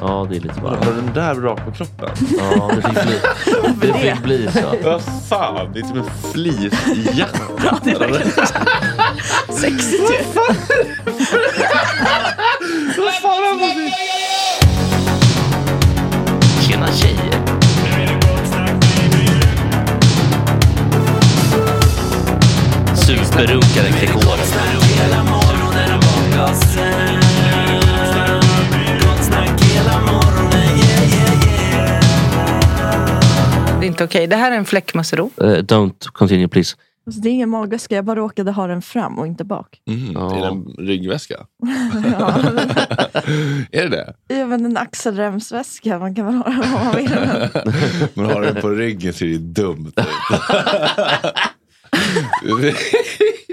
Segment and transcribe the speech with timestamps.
[0.00, 0.76] Ja, det är lite bara.
[0.76, 2.08] Var den där rakt på kroppen?
[2.38, 3.20] Ja, det fick bli,
[3.92, 4.74] det fick bli så.
[4.84, 7.40] Vad fan, det är typ en fleecejacka.
[9.52, 10.18] Sexigt ju.
[12.96, 13.92] Vad fan är det?
[16.62, 17.38] Tjena tjejer!
[22.94, 24.38] Superrunkaren Gregor.
[33.88, 34.26] Inte okej.
[34.26, 35.30] Det här är en fläckmussero.
[35.42, 36.76] Uh, don't continue please.
[37.08, 39.80] Alltså, det är ingen magväska, jag bara råkade ha den fram och inte bak.
[39.86, 40.12] Mm.
[40.12, 40.36] Ja.
[40.36, 41.34] Är det en ryggväska?
[42.18, 42.34] ja,
[43.72, 44.46] Är det det?
[44.46, 47.10] men en axelremsväska, man kan väl ha den vad man vill.
[48.14, 50.04] Men har du den på ryggen ser det ju dumt ut.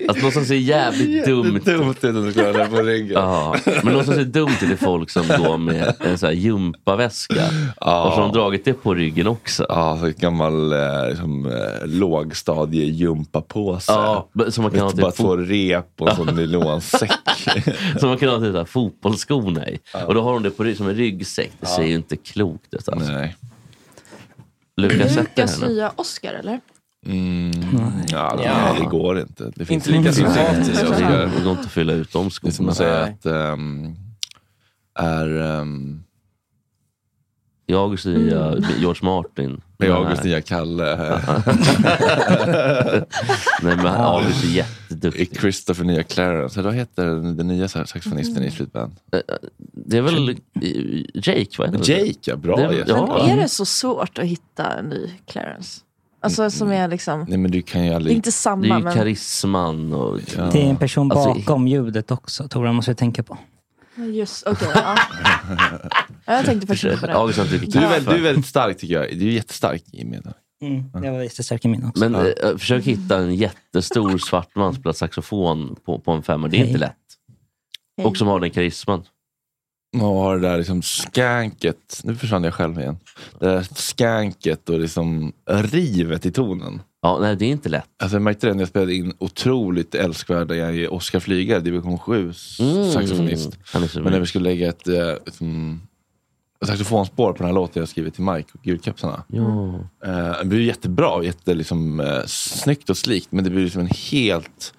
[0.08, 3.12] Alltså något som ser jävligt dumt dumt ut om du ska ha den på ryggen.
[3.14, 6.34] Ja, men något som ser dumt ut är folk som går med en sån här
[6.36, 7.46] gympaväska.
[7.78, 9.66] Och så har de dragit det på ryggen också.
[9.70, 11.52] Ja, så ett gammal eh, liksom, eh,
[11.88, 13.92] lågstadie-gympapåse.
[13.92, 17.12] Ja, som man kan ha Vet, bara till två rep och en sån nylonsäck.
[18.00, 19.80] Som man kan ha till fotbollsskorna i.
[20.08, 21.52] Och då har de det på, rygg- som en ryggsäck.
[21.60, 22.90] Det ser ju inte klokt ut.
[22.90, 23.12] Alltså.
[23.12, 23.36] Nej.
[24.78, 26.60] Lukas, Lukas nya Oscar eller?
[27.06, 27.52] Mm.
[28.08, 28.76] Ja, Ja.
[28.80, 29.52] det går inte.
[29.56, 30.80] Det finns Inte lika sympatiskt.
[30.98, 31.04] Det
[31.44, 32.72] går- inte att fylla ut de Det är som skorna.
[32.72, 33.14] att säga Nej.
[33.20, 33.96] att ehm,
[35.00, 36.04] är um,
[37.66, 39.62] Jag och nya George Martin.
[39.78, 39.98] jag Nej.
[39.98, 40.96] August nya Kalle.
[43.62, 45.40] Nej men August är jätteduktig.
[45.40, 46.60] Christopher nya Clarence.
[46.60, 47.06] Eller vad heter
[47.36, 48.96] den nya saxofonisten i Slutband?
[49.72, 50.36] Det är väl eh,
[51.14, 51.46] Jake?
[51.58, 52.00] Vad heter det?
[52.08, 52.36] Jake, ja.
[52.36, 53.24] Bra Det är- ja.
[53.28, 55.82] Men är det så svårt att hitta en ny Clarence?
[56.26, 58.16] Alltså som är liksom, Nej men du kan ju det är aldrig...
[58.16, 60.20] inte Det är samma ju men karisman och...
[60.38, 60.50] Ja.
[60.52, 63.38] Det är en person Alltså, bakom ljudet också, Tora, måste jag tänka på.
[63.96, 64.68] just, okej.
[64.76, 64.96] ja.
[66.26, 67.58] Ja, Jag tänkte faktiskt inte på det.
[67.72, 69.20] Du är, väldigt, du är väldigt stark tycker jag.
[69.20, 70.20] Du är jättestark Jimmy.
[70.62, 72.10] Mm, jag var jättestark i min också.
[72.10, 76.48] Men eh, försök hitta en jättestor svart man som spelar saxofon på, på en femma.
[76.48, 76.68] Det är Hej.
[76.68, 76.96] inte lätt.
[77.98, 78.06] Hej.
[78.06, 79.04] Och som har den karisman.
[80.02, 82.02] Och har det där liksom skanket.
[82.04, 82.98] Nu försvann jag själv igen.
[83.40, 86.82] Det där skanket och liksom rivet i tonen.
[87.02, 87.90] Ja, nej, det är inte lätt.
[88.04, 92.92] Alltså jag märkte det när jag spelade in otroligt älskvärda Oscar Flygare, division 7 Mm.
[92.92, 93.58] saxofonist.
[93.66, 95.82] Så Men när vi skulle lägga ett, eh, liksom,
[96.66, 99.24] saxofonspår på den här låten jag skrivit till Mike och Gudkapsarna.
[99.28, 99.74] Ja.
[100.06, 103.90] Eh, det blir jättebra, jätte, liksom, eh, snyggt och slikt men det blir liksom en
[104.12, 104.74] helt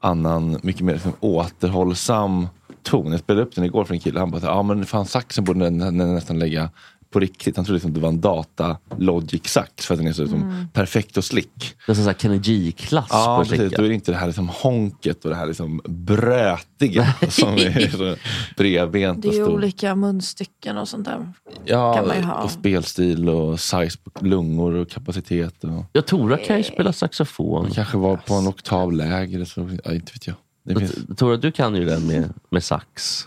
[0.00, 2.48] annan, mycket mer liksom, återhållsam
[2.84, 3.10] ton.
[3.10, 5.60] Jag spelade upp den igår för en kille, han bara, ja men fan saxen borde
[5.60, 6.70] den, den nästan lägga
[7.10, 7.56] på riktigt.
[7.56, 10.22] Han trodde liksom att det var en data logic sax för att den är så
[10.22, 11.74] liksom, perfekt och slick.
[11.86, 13.72] Det är här Kenny G-klass Ja, på precis.
[13.72, 17.88] Då är det inte det här liksom honket och det här liksom brötiga som är
[17.96, 18.16] så
[18.56, 19.54] bredbent Det och är ju stort.
[19.54, 21.14] olika munstycken och sånt där.
[21.14, 21.32] kan
[21.64, 22.42] Ja, man ju ha.
[22.42, 25.64] och spelstil och size på lungor och kapacitet.
[25.64, 25.84] Och...
[25.92, 27.62] Ja, Tora kan ju spela saxofon.
[27.62, 30.36] Man kanske var på en oktav lägre, så, ja, inte vet jag.
[30.64, 31.16] Det finns...
[31.16, 33.24] Tora, du kan ju den med, med sax.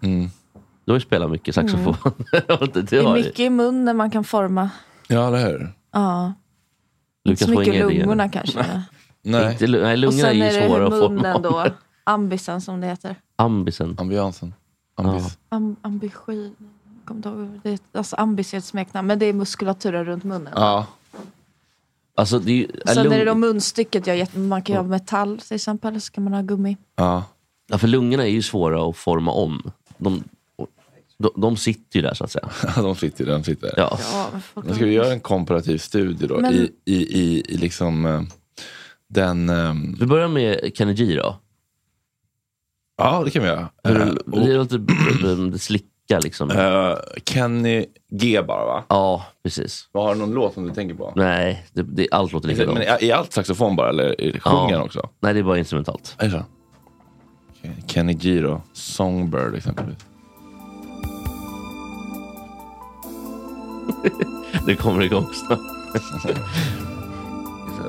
[0.00, 0.30] mm.
[0.84, 1.96] Du har ju spelat mycket saxofon.
[2.72, 4.70] det, Det är mycket i munnen man kan forma.
[5.08, 5.72] Ja, eller hur?
[5.92, 6.26] Ja,
[7.24, 8.82] inte Lukas så mycket lungorna kanske.
[9.22, 11.08] Nej, Inte, nej, Och lungorna är sen ju är det svåra att få.
[11.08, 11.66] munnen då.
[12.04, 13.16] Ambisen som det heter.
[13.36, 13.96] Ambisen.
[13.98, 14.54] ambiansen.
[14.94, 15.38] Ambis.
[15.48, 16.56] Am, ambition.
[17.62, 20.52] Det är, alltså ambis är ett smeknamn, men det är muskulaturen runt munnen.
[20.56, 20.86] Ja.
[22.18, 23.12] Alltså, det är, ju- är Sen lung...
[23.12, 26.12] är det då munstycket, jag jätte, man kan ju ha metall till exempel, eller så
[26.12, 26.76] kan man ha gummi.
[26.96, 27.24] ja.
[27.68, 29.70] ja, för lungorna är ju svåra att forma om.
[29.98, 30.24] De,
[31.18, 32.48] de, de sitter ju där så att säga.
[32.76, 33.74] de sitter där, de sitter.
[33.76, 33.98] Ja.
[34.12, 38.06] Ja, men ska vi göra en komparativ studie då Men- i, i, i, i liksom
[38.06, 38.22] eh,
[39.08, 39.48] den...
[39.48, 41.36] ehm, Vi börjar med Kenny G då.
[42.96, 43.68] ja, det kan vi göra.
[43.84, 46.50] Hur, Eh, det är lite slicka liksom.
[46.50, 48.84] Eh, Kenny G bara va?
[48.88, 49.88] Ja, precis.
[49.92, 51.12] Vad Har du någon låt som du tänker på?
[51.16, 52.78] Nej, det, det, allt låter likadant.
[52.78, 54.82] Men är, är allt saxofon bara eller sjunger Ja.
[54.82, 55.08] också?
[55.20, 56.14] Nej, det är bara instrumentalt.
[56.18, 56.44] Är så?
[57.86, 59.98] Kenny G då, Songbird exempelvis.
[64.66, 65.58] Det kommer igång snart.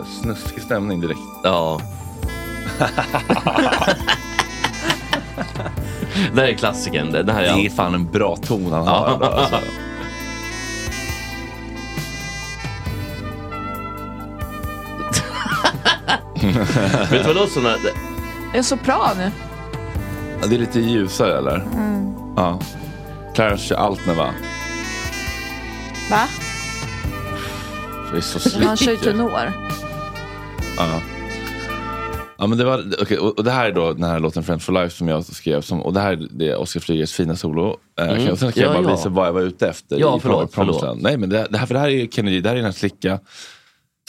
[0.21, 1.19] Snuskig stämning direkt.
[1.43, 1.81] Ja.
[6.33, 7.11] det här är klassikern.
[7.25, 9.23] Det här är Det är fan en bra ton han har.
[9.23, 9.55] Alltså.
[17.11, 17.63] Vet du vad låter som?
[17.63, 17.77] när-
[18.51, 19.17] Det är sopran.
[20.41, 21.67] Ja, det är lite ljusare eller?
[22.35, 22.59] Ja.
[23.35, 24.29] Clarence med va?
[26.11, 26.27] Va?
[28.11, 29.53] Det är så Men han kör ju tenor.
[30.77, 31.01] Ja.
[32.39, 34.65] Ja, men det, var, okay, och, och det här är då den här låten Friends
[34.65, 35.62] for Life som jag skrev.
[35.62, 37.77] Som, och det här är det Oscar Flygers fina solo.
[38.00, 38.31] Eh, Mm.
[38.31, 38.96] och sen ska Ja, jag bara ja.
[38.96, 40.00] visa vad jag var ute efter.
[40.00, 41.01] Ja, i förlåt, förlåt.
[41.01, 42.72] Nej, men det, det, här, för det här är Kennedy, det här är den här
[42.72, 43.19] slicka,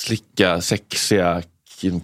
[0.01, 1.43] slicka, sexiga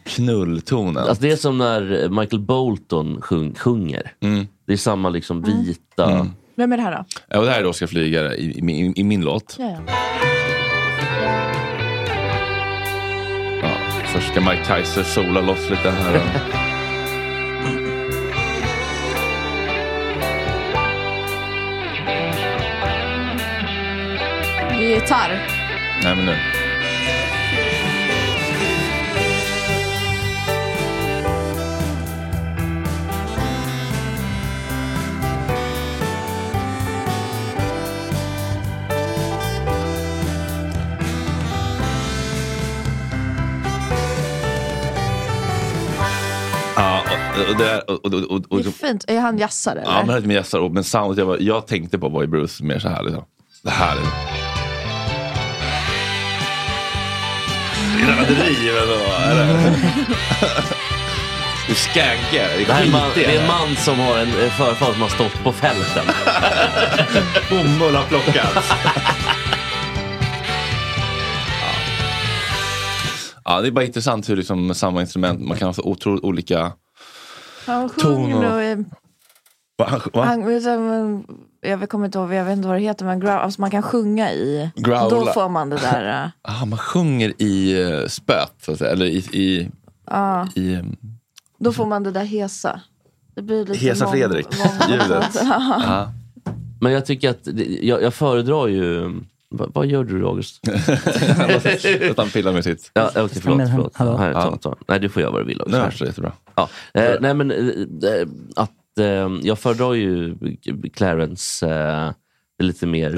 [0.04, 0.96] knulltonen.
[0.96, 4.12] Alltså det är som när Michael Bolton sjung, sjunger.
[4.20, 4.46] Mm.
[4.66, 6.10] Det är samma liksom vita...
[6.12, 6.30] Mm.
[6.56, 7.04] Vem är det här då?
[7.28, 9.56] Ja, och det här är då Oscar Flygare i, i, i, i min låt.
[9.58, 9.92] Ja, ja.
[14.16, 16.20] Först ska Mike Kaiser sola loss lite här.
[24.80, 25.46] Gitarr.
[26.02, 26.55] Nej men nu.
[46.76, 49.04] Och, det är, och, och, och, och, Det är och, fint.
[49.08, 49.82] Är han jazzare?
[49.84, 50.58] Ja, men det med gästar.
[50.58, 53.02] och- Men soundet jag, var, jag tänkte på var ju Bruce mer så här.
[53.02, 53.24] Liksom.
[53.62, 54.00] Det här är...
[58.02, 59.30] Är det driv eller vad?
[59.30, 59.74] Eller?
[61.68, 62.48] Du skaggar.
[62.66, 65.02] Det, här är en man, det är en man som har en eh, förfar som
[65.02, 66.04] har stått på fälten.
[67.50, 68.72] Bomull har plockats.
[73.46, 76.72] Ja, det är bara intressant hur liksom samma instrument, man kan ha så otroligt olika...
[77.66, 78.84] Han Ton sjunger och- i...
[79.78, 79.86] Va?
[79.88, 81.22] Han, va?
[81.60, 83.82] Jag kommer inte ihåg, jag vet inte vad det heter, men growl, alltså man kan
[83.82, 84.70] sjunga i.
[84.76, 85.08] Growla.
[85.10, 86.30] Då får man det där.
[86.42, 88.90] Ah, man sjunger i uh, spöt, så att säga.
[88.90, 89.16] Eller i...
[89.18, 89.70] i,
[90.10, 90.78] Ja, i
[91.58, 92.80] då får man det där hesa.
[93.34, 95.34] Det blir lite Hesa mång- Fredrik, mång- ljudet.
[95.44, 96.12] Ja.
[96.80, 97.46] Men jag tycker att,
[97.82, 99.14] jag, jag föredrar ju...
[99.48, 100.68] Vad, vad gör du August?
[102.10, 102.90] Att han pillar med sitt...
[102.94, 103.70] Ja, okej, förlåt.
[103.70, 103.96] Förlåt.
[103.96, 104.16] hallå?
[104.16, 104.56] Här, ta, Ja.
[104.56, 104.76] ta.
[104.88, 105.60] Nej, du får göra vad du vill.
[105.60, 105.78] August.
[105.78, 106.32] Hörs det jättebra.
[106.54, 106.68] Ja.
[106.94, 109.06] Eh, nej, men eh, eh, att eh,
[109.42, 110.36] jag föredrar ju
[110.94, 112.12] Clarence eh,
[112.58, 113.10] det är lite mer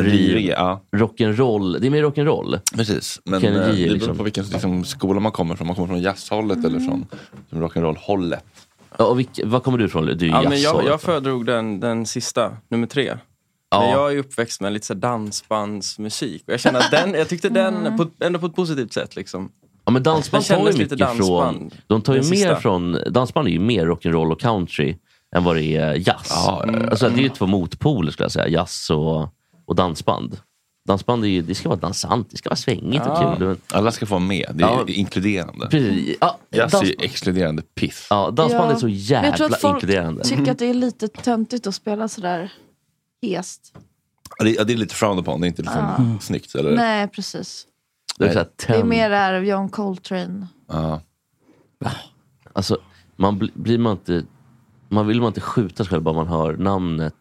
[0.51, 0.83] ja.
[0.97, 1.79] rock'n'roll.
[1.79, 2.61] Det är mer rock'n'roll.
[2.77, 4.17] Precis, men Kenny eh, det beror liksom.
[4.17, 5.67] på vilken liksom, skola man kommer från.
[5.67, 7.07] Man kommer från jazzhållet eller från
[7.51, 8.45] från rock'n'roll-hållet.
[8.99, 10.07] Ja, och vilk, vad kommer du ifrån?
[10.07, 13.15] Du är Ja, men jag, jag föredrog den, den sista, nummer tre.
[13.71, 13.81] Ja.
[13.81, 16.43] Men jag är uppväxt med lite så dansbandsmusik.
[16.47, 19.53] Och jag känner att den, jag tyckte den, på, ändå på ett positivt sätt liksom.
[19.85, 21.71] Ja men dansband tar ju mycket dansband, från...
[21.87, 22.57] De tar ju mer sista.
[22.57, 22.99] från...
[23.11, 24.97] Dansband är ju mer rock'n'roll och country
[25.37, 26.27] än vad det är jazz.
[26.31, 28.49] Ja, ja, Alltså, det är ju två motpoler skulle jag säga.
[28.49, 29.29] Jazz och,
[29.67, 30.37] och dansband.
[30.89, 33.33] Dansband är ju, det ska vara dansant, det ska vara svängigt Ja.
[33.33, 33.57] och kul.
[33.73, 34.51] Alla ska få vara med.
[34.55, 34.85] Det är Ja.
[34.87, 35.67] inkluderande.
[35.71, 36.17] Precis.
[36.21, 38.07] Ja, Jazz dans, är ju exkluderande piss.
[38.11, 38.75] ja, dansband Ja.
[38.75, 38.95] är så Men
[39.25, 40.25] jag tror jävla att folk inkluderande.
[40.25, 42.53] tycker att det är lite töntigt att spela sådär
[43.23, 43.73] hest.
[44.39, 46.55] Ja, Det, ja, det är lite frowned upon, det är inte liksom snyggt.
[46.55, 46.77] Eller?
[46.77, 47.67] Nej, precis.
[48.19, 50.47] Det är, så här, Det är mer av John Coltrane.
[50.69, 51.01] Ja.
[52.53, 52.79] Alltså,
[53.17, 54.25] man bli- blir man inte...
[54.89, 57.15] Man vill man inte skjuta sig själv bara man hör namnet.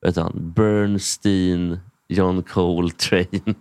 [0.00, 3.54] Vet han, Bernstein, John Coltrane,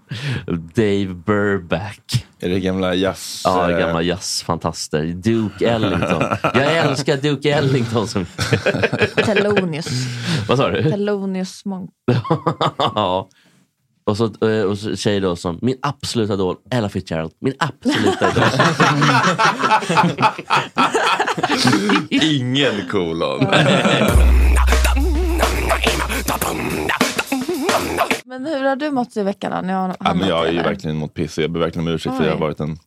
[0.76, 2.26] Dave Burback.
[2.40, 3.42] Är det gamla jazz...
[3.46, 5.06] Ja, eh, gamla jazzfantaster.
[5.06, 6.24] Duke Ellington.
[6.44, 8.08] Jag älskar Duke Ellington.
[8.08, 8.26] Som...
[9.16, 9.88] Thelonious.
[10.48, 10.84] Vad sa du?
[10.84, 11.90] Thelonious Monk.
[12.78, 13.30] ja.
[14.04, 17.32] Och så, eh, och så tjejer då som, min absoluta idol, Ella Fitzgerald.
[17.40, 18.44] Min absoluta idol.
[22.10, 23.48] Ingen kolon.
[28.40, 29.62] Men hur har du mått i veckan då?
[29.68, 32.16] Ni har Ja, men jag är ju verkligen mot piss jag ber verkligen om ursäkt
[32.16, 32.28] för Oj.
[32.28, 32.78] jag har varit en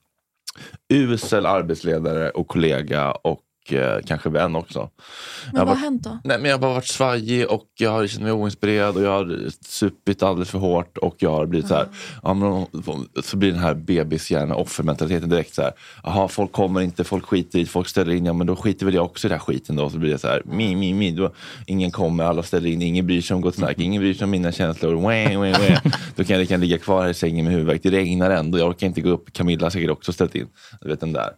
[0.88, 3.40] usel arbetsledare och kollega och
[3.72, 4.78] eh, kanske vän också.
[4.78, 4.88] jag
[5.52, 6.18] Men har vad har varit, hänt då?
[6.24, 9.10] nej, men jag har bara varit svajig och jag har känt mig oinspirerad och jag
[9.10, 11.88] har supit alldeles för hårt och jag har blivit så här,
[12.22, 12.66] ja,
[13.22, 15.72] så blir den här bebishjärna offermentaliteten direkt så här,
[16.02, 18.94] jaha folk kommer inte, folk skiter i folk ställer in, ja men då skiter väl
[18.94, 19.90] jag också i den här skiten då.
[19.90, 21.32] Så blir det så här, mi, mi, mi, då,
[21.66, 24.30] ingen kommer, alla ställer in, ingen bryr sig om gott snack, ingen bryr sig om
[24.30, 25.92] mina känslor, wah, wah, wah.
[26.16, 28.68] då kan jag gärna ligga kvar här i sängen med huvudvärk, det regnar ändå, jag
[28.68, 30.46] orkar inte gå upp, Camilla har säkert också ställt in,
[30.80, 31.30] du vet den där.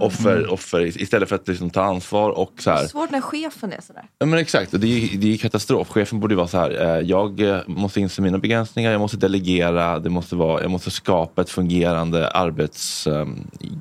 [0.00, 2.86] Offer, offer, istället för att liksom ta ansvar och så här.
[2.86, 4.04] Svårt när chefen är sådär.
[4.18, 5.88] Ja, men exakt, och det är, det är katastrof.
[5.88, 9.98] Chefen borde vara så här, eh, jag eh, måste inse mina begränsningar, jag måste delegera,
[9.98, 13.26] det måste vara, jag måste skapa ett fungerande arbets, eh,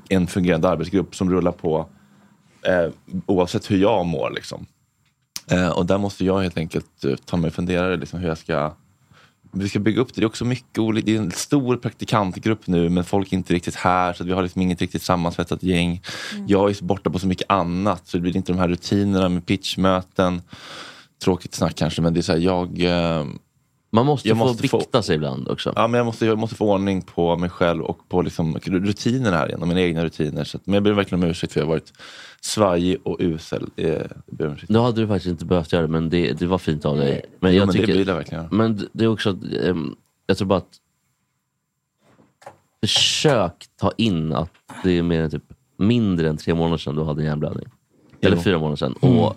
[0.10, 1.90] en fungerande arbetsgrupp som rullar på
[2.68, 2.92] eh,
[3.26, 4.32] oavsett hur jag mår.
[4.36, 4.66] Liksom.
[5.76, 8.74] Och där måste jag helt enkelt ta mig och fundera liksom, hur jag ska
[9.64, 10.22] vi ska bygga upp det.
[10.22, 11.06] Det är också mycket olika.
[11.06, 14.44] Det är en stor praktikantgrupp nu men folk är inte riktigt här så vi har
[14.44, 16.02] liksom inget riktigt sammansvetsat gäng.
[16.48, 19.46] Jag är borta på så mycket annat så det blir inte de här rutinerna med
[19.46, 20.42] pitchmöten.
[21.24, 22.82] Tråkigt snack kanske men det är så här, jag...
[23.96, 25.74] Man måste Jag få måste få- vikta sig ibland också.
[25.76, 29.38] Ja, men jag, måste, jag måste få ordning på mig själv och på liksom rutinerna
[29.38, 30.44] här igen, och mina egna rutiner.
[30.44, 31.94] Så att, men jag ber verkligen om ursäkt för jag har varit
[32.42, 33.70] svajig och usel.
[33.76, 34.02] Eh.
[34.68, 37.26] Nu hade du faktiskt inte behövt göra det, men det, det var fint av dig.
[37.40, 38.48] Men, jag men det tycker, blir det verkligen.
[38.52, 39.38] Men det är också,
[40.28, 40.80] jag tror bara att
[42.82, 44.52] försök ta in att
[44.84, 45.44] det är mer än typ
[45.78, 47.68] mindre än tre månader sedan du hade en hjärnblödning.
[48.22, 48.96] Eller fyra månader sedan.
[49.02, 49.18] Mm.
[49.18, 49.36] Och,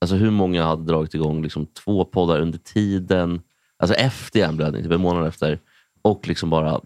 [0.00, 3.40] alltså, hur många hade dragit igång liksom, två poddar under tiden,
[3.78, 5.58] alltså efter hjärnblödning, typ en månad efter.
[6.02, 6.80] Och liksom bara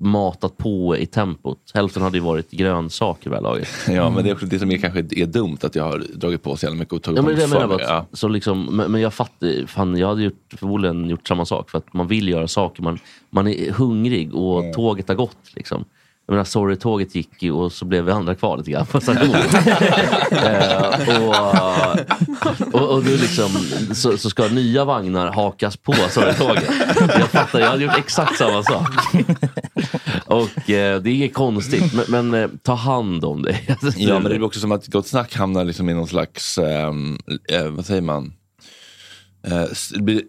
[0.00, 1.70] matat på i tempot.
[1.74, 3.68] Hälften hade ju varit grönsaker vid det här laget.
[3.88, 6.42] Ja, men det är också det som är, kanske är dumt att jag har dragit
[6.42, 7.94] på så jävla mycket och tagit Ja, på men det mig menar för bara.
[7.94, 8.06] Ja.
[8.12, 11.70] Så liksom, men, men jag fattar, fan, jag hade gjort, förmodligen gjort samma sak.
[11.70, 12.98] För att man vill göra saker, man,
[13.30, 14.72] man är hungrig och Mm.
[14.74, 15.36] tåget har gått.
[15.54, 15.84] Liksom.
[16.26, 19.00] Jag menar, sorry, tåget gick ju och så blev vi andra kvar lite grann på
[19.00, 19.34] stationen.
[20.30, 23.48] eh, och, och, och nu liksom,
[23.94, 26.70] så, så ska nya vagnar hakas på sorry-tåget.
[27.18, 28.88] Jag fattar, jag hade gjort exakt samma sak.
[30.26, 33.68] Och eh, det är inget konstigt, men, men eh, ta hand om dig.
[33.96, 37.18] Ja, men det blir också som att Gott Snack hamnar liksom i någon slags, ehm,
[37.48, 38.32] eh, vad säger man,
[39.46, 39.64] eh,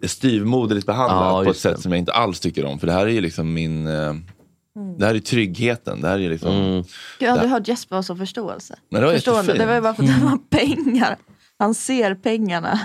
[0.06, 1.82] styvmoderligt behandlat Ja, på ett sätt det.
[1.82, 2.78] som jag inte alls tycker om.
[2.78, 3.88] För det här är ju liksom min,
[4.76, 6.00] eh, det här är tryggheten.
[6.00, 6.72] Det här är liksom, Mm.
[6.82, 6.84] Gud,
[7.18, 8.76] jag har aldrig det- hört Jesper vara så förståelse.
[8.90, 9.52] Men det var Förstående.
[9.54, 11.16] Det var ju bara för att det var pengar.
[11.58, 12.80] Han ser pengarna.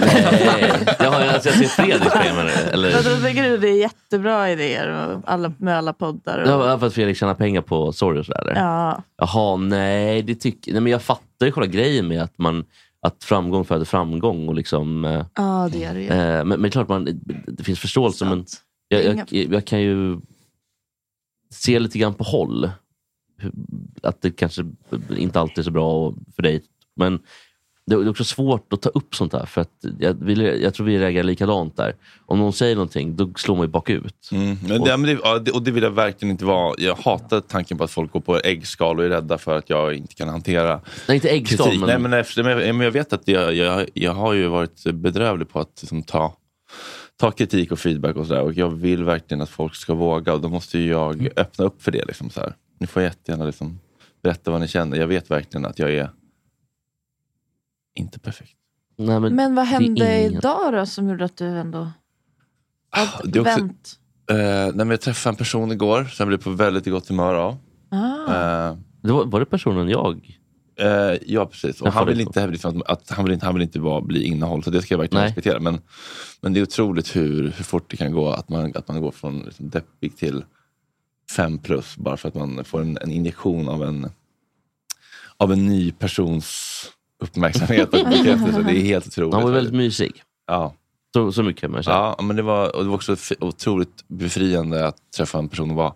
[0.00, 2.92] Nej, jag, har, alltså, jag ser Fredrik pengar eller?
[3.20, 6.38] då tycker du det är jättebra idéer alla, med alla poddar.
[6.42, 8.52] Och, Ja, för att Fredrik tjänar pengar på sorg och sådär?
[8.56, 9.02] ja.
[9.16, 12.64] Jaha, nej, det tycker, nej men jag fattar ju själva grejen med att, man,
[13.06, 14.48] att framgång föder framgång.
[14.48, 16.08] Och liksom, eh, ja, det är det ju.
[16.08, 17.08] eh, men, men klart, man,
[17.46, 18.24] det finns förståelse.
[18.24, 18.54] Men Sant.
[18.88, 20.20] jag, Inga- jag, jag kan ju
[21.52, 22.70] se lite grann på håll.
[24.02, 24.62] Att det kanske
[25.16, 26.62] inte alltid är så bra för dig.
[26.96, 27.20] Men
[27.86, 29.46] det är också svårt att ta upp sånt här.
[29.46, 30.30] För att jag,
[30.60, 31.94] jag tror vi reagerar likadant där.
[32.26, 34.28] Om någon säger någonting, då slår man ju bakut.
[34.32, 36.74] Mm, men det, men det, och det vill jag verkligen inte vara.
[36.78, 39.94] Jag hatar tanken på att folk går på äggskal och är rädda för att jag
[39.94, 41.80] inte kan hantera Nej, inte äggskal, kritik.
[41.80, 45.48] men- Nej, men, efter, men jag vet att jag, jag, jag har ju varit bedrövlig
[45.48, 46.34] på att liksom, ta,
[47.16, 48.42] ta kritik och feedback och sådär.
[48.42, 51.32] Och jag vill verkligen att folk ska våga och då måste ju jag Mm.
[51.36, 52.04] öppna upp för det.
[52.04, 52.54] Liksom, så här.
[52.78, 53.80] Ni får jättegärna liksom,
[54.22, 54.96] berätta vad ni känner.
[54.96, 56.10] Jag vet verkligen att jag är
[57.94, 58.56] inte perfekt.
[58.96, 59.86] Nej, men, Men vad det hände
[60.20, 61.90] ingen- idag då som gjorde att du ändå
[63.24, 63.98] Det är också, vänt?
[64.30, 67.34] eh, nej, men jag träffade en person igår som jag blev på väldigt gott humör
[67.34, 67.56] av.
[67.90, 68.68] Ah.
[68.70, 70.38] Eh, det var, var det personen jag?
[70.82, 71.80] Eh, ja, precis.
[71.80, 74.64] Och han vill, inte, liksom, att, han, vill inte, han vill inte vara, bli innehåll,
[74.64, 75.28] så det ska jag verkligen Nej.
[75.28, 75.60] respektera.
[75.60, 75.80] Men,
[76.40, 79.10] men det är otroligt hur, hur fort det kan gå att man, att man går
[79.10, 80.44] från liksom, deppig till
[81.36, 84.10] fem plus bara för att man får en, en injektion av en,
[85.36, 86.84] av en ny persons
[87.22, 88.62] uppmärksamhet och bekräftelse.
[88.62, 89.34] Det är helt otroligt.
[89.34, 90.22] Han var väldigt mysig.
[90.46, 90.74] Ja.
[91.14, 91.96] Så, så mycket kan man säga.
[91.96, 95.76] Ja, men det var, och det var också otroligt befriande att träffa en person och
[95.76, 95.94] vara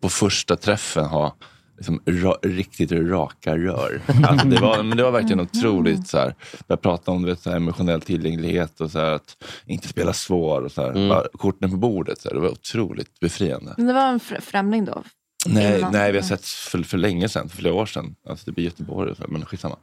[0.00, 1.36] på första träffen ha
[1.76, 4.00] liksom, ra, riktigt raka rör.
[4.28, 6.34] Alltså, det, var, men det var verkligen otroligt så här,
[6.68, 9.36] börja prata om vet, så här, emotionell tillgänglighet och så här, att
[9.66, 10.62] inte spela svår.
[10.62, 11.08] Och så här, Mm.
[11.08, 13.74] bara, korten på bordet, så här, det var otroligt befriande.
[13.76, 15.02] Men det var en fr- främling då?
[15.48, 15.92] Nej, Innan.
[15.92, 18.14] nej, vi har sett för, för länge sedan, för flera år sedan.
[18.28, 19.76] Alltså typ i Göteborg, och så, men skitsamma.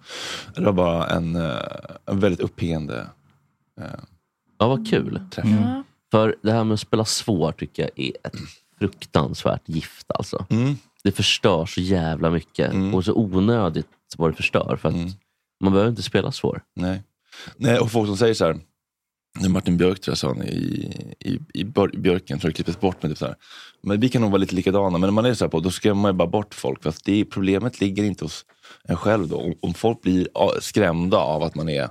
[0.56, 1.58] Det var bara en, eh,
[2.06, 3.08] en väldigt uppiggande
[3.82, 3.86] eh,
[4.60, 5.21] Ja, vad kul.
[5.32, 5.45] träff.
[5.45, 5.84] Ja.
[6.12, 8.36] För det här med att spela svår tycker jag är ett
[8.79, 10.06] fruktansvärt gift.
[10.15, 10.45] Alltså.
[10.49, 10.75] Mm.
[11.04, 13.88] Det förstör så jävla mycket och så onödigt
[14.18, 14.78] vad det förstör.
[14.82, 15.12] För att Mm.
[15.63, 16.62] Man behöver inte spela svår.
[16.76, 17.04] Nej.
[17.58, 18.60] Nej, och folk som säger så här,
[19.50, 21.63] Martin Björk tror jag sa i, i, i
[21.98, 23.36] Björken, tror jag klipptes bort, men, typ så här,
[23.84, 25.72] men vi kan nog vara lite likadana, men när man är så här på, då
[25.72, 26.84] skrämmer man ju bara bort folk.
[26.84, 28.46] För det, problemet ligger inte hos
[28.84, 29.38] en själv då.
[29.38, 30.28] Om, om folk blir
[30.60, 31.89] skrämda av att man är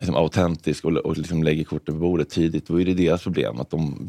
[0.00, 3.60] liksom, autentisk och, och liksom lägger korten på bordet tidigt, då är det deras problem.
[3.60, 4.08] Att de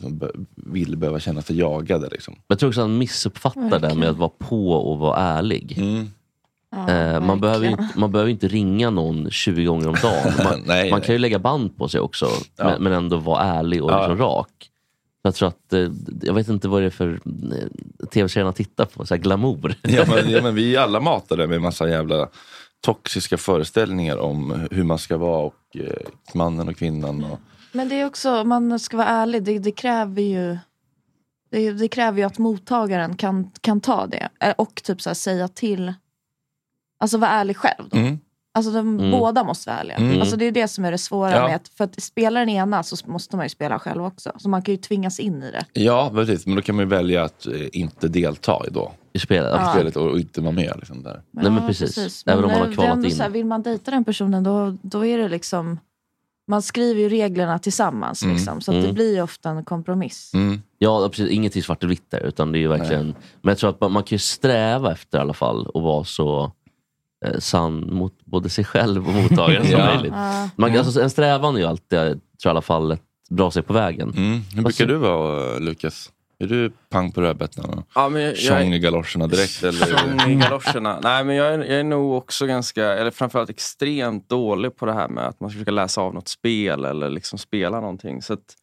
[0.56, 2.08] vill behöva känna sig jagade.
[2.12, 2.36] Liksom.
[2.48, 5.80] Jag tror också att han missuppfattar det här med att vara på och vara ärlig.
[6.90, 10.34] Eh, man, behöver inte, man behöver inte ringa någon 20 gånger om dagen.
[10.44, 11.06] Man, Nej, man nej.
[11.06, 12.64] kan ju lägga band på sig också, Ja.
[12.64, 14.00] men, men ändå vara ärlig och Ja.
[14.08, 14.70] liksom rak.
[15.22, 15.88] Jag tror att, eh,
[16.22, 19.76] jag vet inte vad det är för eh, tv-serierna tittar på, så här glamour.
[19.82, 22.30] Ja, men, ja, men vi är alla matade med massa jävla
[22.82, 27.24] toxiska föreställningar om hur man ska vara och eh, mannen och kvinnan.
[27.24, 27.40] Och,
[27.72, 30.58] Men det är också, om man ska vara ärlig, det, det kräver ju
[31.50, 34.30] det, det kräver ju att mottagaren kan, kan ta det.
[34.40, 35.94] Eh, Och typ så säga till.
[37.00, 37.90] Alltså vara ärlig själv.
[37.90, 37.98] Då.
[37.98, 38.20] Mm.
[38.58, 39.12] Alltså de, Mm.
[39.12, 39.98] båda måste vara ärliga.
[39.98, 40.22] Mm.
[40.22, 41.48] Alltså det är det som är det svåra Ja.
[41.48, 44.32] med att, för att spela den ena så måste man ju spela själv också.
[44.38, 45.66] Så man kan ju tvingas in i det.
[45.82, 46.46] Ja, precis.
[46.46, 49.56] Men då kan man ju välja att eh, inte delta i, då, i spelet, i
[49.58, 49.72] Ja.
[49.74, 50.74] spelet och, och inte vara med.
[50.78, 51.22] Liksom, där.
[51.32, 52.24] Nej, men Ja, precis.
[52.28, 53.12] Även om man eh, har är kvalat in.
[53.16, 55.80] Så här, vill man dejta den personen då, då är det liksom
[56.50, 58.24] man skriver ju reglerna tillsammans.
[58.24, 58.36] Mm.
[58.36, 58.96] Liksom, så att det Mm.
[58.96, 60.32] blir ju ofta en kompromiss.
[60.78, 61.30] Ja, precis.
[61.30, 62.20] Inget i svart och vitt där.
[62.20, 63.06] Utan det är ju verkligen,
[63.42, 66.04] men jag tror att man, man kan ju sträva efter i alla fall att vara
[66.04, 66.52] så eh,
[67.40, 69.86] sann mot både sig själv och mottagaren som Ja.
[69.86, 70.14] möjligt.
[70.16, 70.50] Ja.
[70.56, 72.08] Man, alltså, en strävan är ju alltid, jag
[72.42, 74.14] tror i alla fall, ett bra sig på vägen.
[74.18, 74.42] Mm.
[74.56, 76.12] Hur brukar du vara, eh, Lukas?
[76.40, 77.84] Är du pang på rödbetan?
[77.96, 79.64] Ja, Tjong i galoscherna direkt?
[79.64, 79.86] Eller?
[79.86, 81.00] Tjong i galoscherna.
[81.04, 84.94] Nej, men jag är, jag är nog också ganska, eller framförallt extremt dålig på det
[84.94, 88.22] här med att man ska försöka läsa av något spel eller liksom spela någonting.
[88.22, 88.56] Så att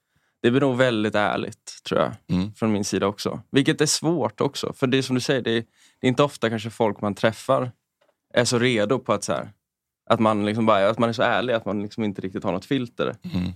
[0.42, 2.12] det blir nog väldigt ärligt, tror jag.
[2.38, 2.52] Mm.
[2.54, 3.40] Från min sida också.
[3.50, 4.72] Vilket är svårt också.
[4.72, 5.64] För det är som du säger, det är,
[6.00, 7.72] det är inte ofta kanske folk man träffar
[8.34, 9.52] är så redo på att så här,
[10.10, 12.52] att man, liksom bara, att man är så ärlig att man liksom inte riktigt har
[12.52, 13.16] något filter.
[13.34, 13.52] Mm.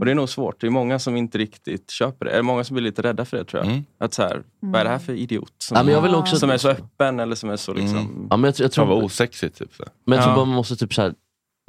[0.00, 0.60] Och det är nog svårt.
[0.60, 2.30] Det är många som inte riktigt köper det.
[2.32, 3.72] Det är många som blir lite rädda för det tror jag.
[3.72, 3.84] Mm.
[3.98, 5.52] Att så här, vad är det här för idiot?
[5.58, 8.26] Som, Ja, men jag vill också- som är så öppen eller som är så liksom...
[8.30, 9.58] Ja, men jag, tror- jag tror, Fan vad osexigt.
[9.58, 9.84] Typ, så.
[10.06, 11.14] Men jag tror bara man måste typ så här,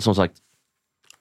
[0.01, 0.33] som sagt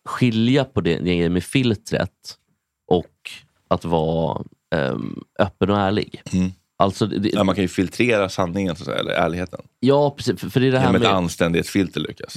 [0.05, 2.39] skilja på det, det med filtret
[2.87, 3.31] och
[3.69, 6.23] att vara ehm, öppen och ärlig.
[6.33, 6.51] Mm.
[6.81, 9.61] Alltså, det, Ja, man kan ju filtrera sanningen, så att säga, eller ärligheten.
[9.81, 10.41] ja, precis.
[10.41, 11.11] För, det är det här Genom ett med...
[11.17, 12.37] anständighetsfilter, Lukas.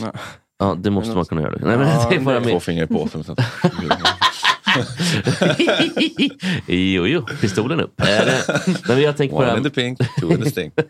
[0.60, 1.52] Ja, det måste man kunna göra.
[1.52, 1.80] Nej, men
[2.10, 2.64] det är bara Två med...
[2.64, 3.24] fingrar i påsen.
[3.24, 3.36] Så.
[6.68, 7.94] jo, jo, pistolen upp.
[7.98, 9.58] Det- Nej, men jag tänker på One här...
[9.58, 10.74] in the pink, two in the stink.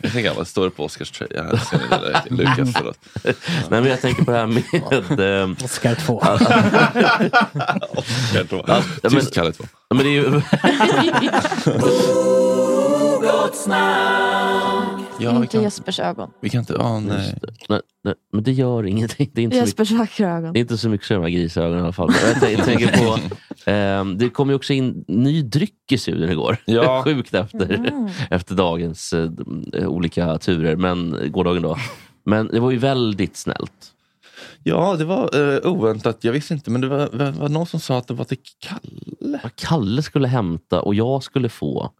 [0.00, 1.42] Jag tänker, vad står det på Oscars tröja?
[2.30, 2.98] Lukas, förlåt.
[3.24, 3.34] Nej,
[3.80, 4.62] men jag tänker på det här med...
[5.42, 6.18] ehm, Oscar 2.
[7.96, 8.64] Oscar två.
[8.66, 9.64] Ja, men- Tyst Kalle två.
[9.88, 10.40] Ja, Men det är ju...
[15.18, 16.30] Ja, vi Inte kan, Jespers ögon.
[16.40, 17.34] vi kan inte, åh nej.
[17.68, 19.30] nej, nej, men det gör ingenting.
[19.34, 20.52] Det är inte så mycket, Jespers vackra ögon.
[20.52, 22.12] det är inte så mycket så de här grisögonen i alla fall.
[22.42, 23.18] Jag, jag tänker på...
[23.70, 26.56] ehm, det kom ju också in ny dryck i studion igår.
[26.64, 27.02] Ja.
[27.04, 27.92] Sjukt efter,
[28.30, 30.76] efter dagens d- olika turer.
[30.76, 31.76] Men gårdagen då.
[32.24, 33.90] Men det var ju väldigt snällt.
[34.62, 36.24] Ja, det var uh, oväntat.
[36.24, 38.38] Jag visste inte, men det var, var, var någon som sa att det var till
[38.58, 39.40] Kalle.
[39.54, 41.90] Kalle skulle hämta och jag skulle få.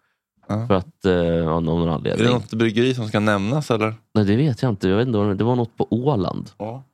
[0.49, 0.67] Ja.
[0.67, 2.27] För att, eh, av någon Är det anledning.
[2.29, 3.95] något bryggeri som ska nämnas eller?
[4.15, 4.89] Nej, det vet jag inte.
[4.89, 5.19] Jag vet inte.
[5.19, 6.51] vad det- Det var något på Åland.
[6.59, 6.85] Ja.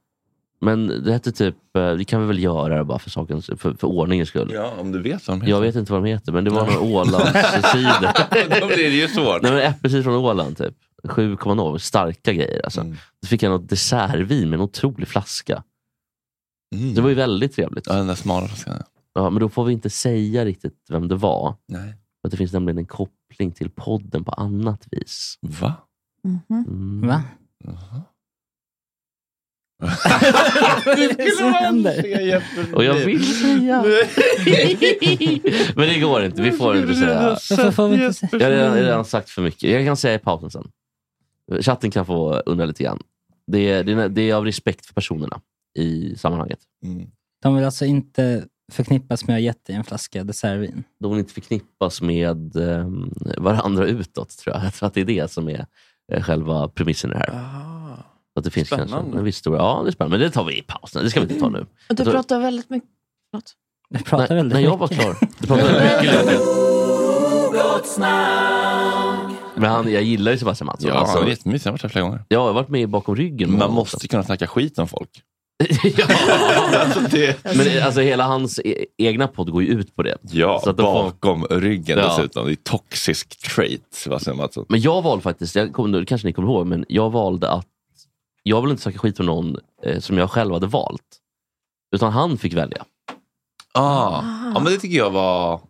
[0.61, 3.85] Men det hette typ, eh, det kan vi väl göra bara för, sakens, för, för
[3.85, 4.51] ordningens skull.
[4.55, 5.51] Ja, om du vet vad de heter.
[5.53, 8.61] Jag vet inte vad de heter, men det var någon Ålandscider.
[8.61, 9.43] Då blir det ju svårt.
[9.43, 10.75] Nej men äppelcider från Åland typ.
[11.05, 11.79] 7,0.
[11.79, 12.81] Starka grejer alltså.
[12.81, 12.97] Mm.
[13.23, 15.63] Så fick jag något dessertvin med en otrolig flaska.
[16.75, 16.95] Mm.
[16.95, 17.87] Det var ju väldigt trevligt.
[17.87, 18.83] Ja, den där smala flaskan.
[19.15, 21.55] men då får vi inte säga riktigt vem det var.
[21.69, 21.81] Nej.
[22.21, 22.87] För att det finns nämligen en
[23.41, 25.39] koppling till podden på annat vis.
[25.41, 25.75] Va?
[26.25, 26.41] Mhm.
[26.51, 27.09] Mm.
[27.09, 27.23] Va?
[30.97, 32.43] det som händer?
[32.75, 33.83] Och jag vill säga.
[35.77, 36.43] men det går inte.
[36.43, 37.23] Vi får inte säga.
[37.51, 38.31] Varför får vi inte säga?
[38.33, 39.71] Jag har redan, redan sagt för mycket.
[39.71, 40.71] Jag kan säga i pausen sen.
[41.63, 43.03] Chatten kan få undra lite grann.
[43.47, 45.41] Det är, det är, det är av respekt för personerna
[45.79, 46.61] i sammanhanget.
[46.85, 47.11] Mm.
[47.43, 50.85] De vill alltså inte förknippas med att ha gett dig en flaska dessertvin.
[51.01, 52.87] De vill inte förknippas med eh,
[53.39, 54.65] varandra utåt, tror jag.
[54.65, 55.67] Jag tror att det är det som är
[56.13, 57.31] eh, själva premissen i det här.
[57.35, 57.97] Ah.
[58.35, 58.93] Så Att det finns Spännande.
[58.93, 59.61] kanske en viss historia.
[59.63, 60.19] Ja, det är spännande.
[60.19, 61.05] Men det tar vi i pausen.
[61.05, 61.59] Det ska vi inte ta nu.
[61.59, 62.89] Och du Jag tror- pratar väldigt mycket.
[63.31, 63.53] Förlåt.
[63.91, 65.01] Du pratar när, väldigt när jag var mycket.
[65.05, 65.17] klar.
[65.39, 66.41] Du väldigt mycket.
[69.55, 70.89] Men han, jag gillar ju Sebastian Mattsson.
[70.91, 71.67] Ja, alltså, han är jättemysig.
[71.67, 72.25] Jag har varit här flera gånger.
[72.29, 73.59] jag har varit med bakom ryggen.
[73.59, 74.09] Man måste också.
[74.09, 75.23] kunna snacka skit om folk.
[75.97, 76.07] ja.
[76.81, 80.17] Alltså, det, Men alltså, hela hans e- egna podd går ju ut på det.
[80.23, 82.05] ja, Så att de får- bakom ryggen Ja.
[82.09, 82.47] dessutom.
[82.47, 84.67] Det är toxic trait, Sebastian Mattsson.
[84.69, 87.67] Men jag valde faktiskt, jag kommer, det kanske ni kommer ihåg, men jag valde att
[88.43, 91.03] jag vill inte snacka skit med någon eh, som jag själv hade valt.
[91.97, 92.85] Utan han fick välja.
[93.75, 94.23] Ah.
[94.55, 95.61] Ja, men det tycker jag var...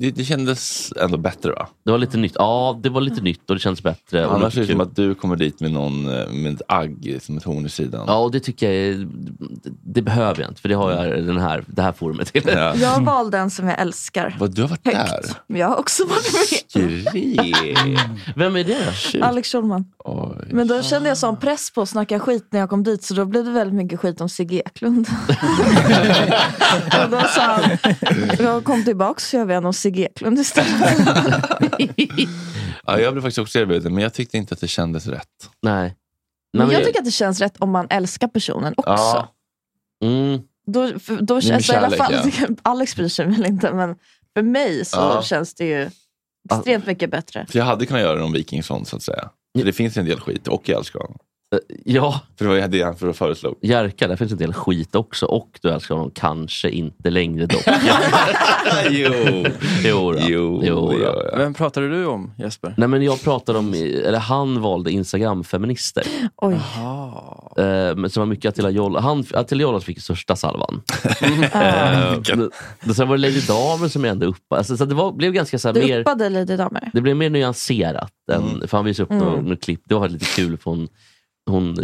[0.00, 1.68] Det, det kändes ändå bättre va?
[1.84, 2.32] Det var lite nytt.
[2.34, 4.26] Ja, det var lite nytt och det kändes bättre.
[4.26, 7.18] Och Annars är det som att du kommer dit med någon eh, med ett agg
[7.22, 8.04] som ett horn i sidan.
[8.06, 9.08] Ja, och det tycker jag är,
[9.82, 10.60] det behöver jag inte.
[10.60, 12.42] För det har jag den här, det här forumet till.
[12.46, 12.74] Ja.
[12.76, 14.36] Jag valde en som jag älskar.
[14.38, 14.94] Vad, du har varit där?
[14.94, 15.36] Högt.
[15.46, 17.98] Men jag har också varit med.
[18.36, 19.22] Vem är det?
[19.22, 19.84] Alex Schulman.
[20.04, 20.48] Oj.
[20.50, 23.14] Men då kände jag sån press på att snacka skit när jag kom dit så
[23.14, 25.08] då blev det väldigt mycket skit om Sigge Eklund.
[27.04, 27.78] och då sa han,
[28.38, 30.98] jag kom tillbaks så gör vi en om Sigge Eklund istället.
[32.86, 35.50] Ja, jag blev faktiskt också erbjuden, men jag tyckte inte att det kändes rätt.
[35.62, 35.94] Nej.
[36.52, 38.92] Men men- jag tycker att det känns rätt om man älskar personen också.
[38.92, 39.34] Ja.
[40.04, 42.14] Mm, Då, då känns det i alla fall,
[42.62, 43.96] Alex bryr sig väl inte men
[44.34, 45.22] för mig så Ja.
[45.22, 45.90] känns det ju
[46.52, 47.46] extremt mycket bättre.
[47.50, 49.30] För jag hade kunnat göra det om Wikingsson så att säga.
[49.58, 51.18] För det finns en del skit och jag älskar honom.
[51.84, 53.58] ja, För det var det han för föreslog.
[53.62, 55.26] Jerka, där finns en del skit också.
[55.26, 57.64] Och du älskar honom kanske inte längre dock.
[58.90, 59.44] jo.
[59.84, 60.18] jo, då.
[60.20, 60.94] Jo, jo då.
[61.02, 61.36] ja, ja.
[61.38, 62.74] Vem pratade du om Jesper?
[62.76, 66.04] Nej men jag pratade om, eller han valde Instagram-feminister.
[66.36, 66.54] Oj.
[66.54, 69.00] Eh, men som var mycket Attila Jolla.
[69.00, 70.82] Han, Attila Jolla fick största salvan.
[71.52, 72.18] Eh,
[72.84, 74.52] men- sen var det Lady Damer som jag ändå upp.
[74.54, 76.90] Alltså, så det var, blev ganska så här, Du mer, uppade Lady Damer.
[76.92, 78.12] det blev mer nyanserat.
[78.32, 79.24] Än, för han visade upp Mm.
[79.24, 79.80] några, några klipp.
[79.84, 80.88] Det var lite kul för hon,
[81.50, 81.76] hon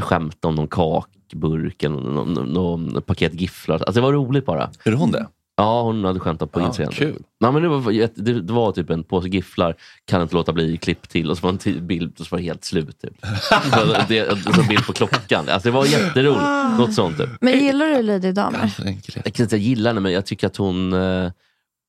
[0.00, 3.74] skämtade om någon kakburk eller någon, någon, någon paket gifflar.
[3.76, 4.70] Alltså, det var roligt bara.
[4.84, 5.26] Är det hon det?
[5.60, 6.92] Ja, hon hade skämtat på Ja, Instagram.
[6.92, 7.22] kul.
[7.40, 10.76] Nej, men det, var, det, det var typ en påse gifflar, kan inte låta bli,
[10.76, 13.00] klipp till och så var en bild och så var det helt slut.
[13.02, 13.14] Typ.
[13.72, 15.48] så, det, och så bild på klockan.
[15.48, 16.78] Alltså, det var jätteroligt.
[16.78, 17.16] Något sånt.
[17.18, 17.28] Typ.
[17.40, 18.58] Men gillar du Lady Damer?
[18.62, 18.82] Alltså.
[18.84, 21.30] Jag kan inte säga jag gillar henne, men jag tycker att hon, eh,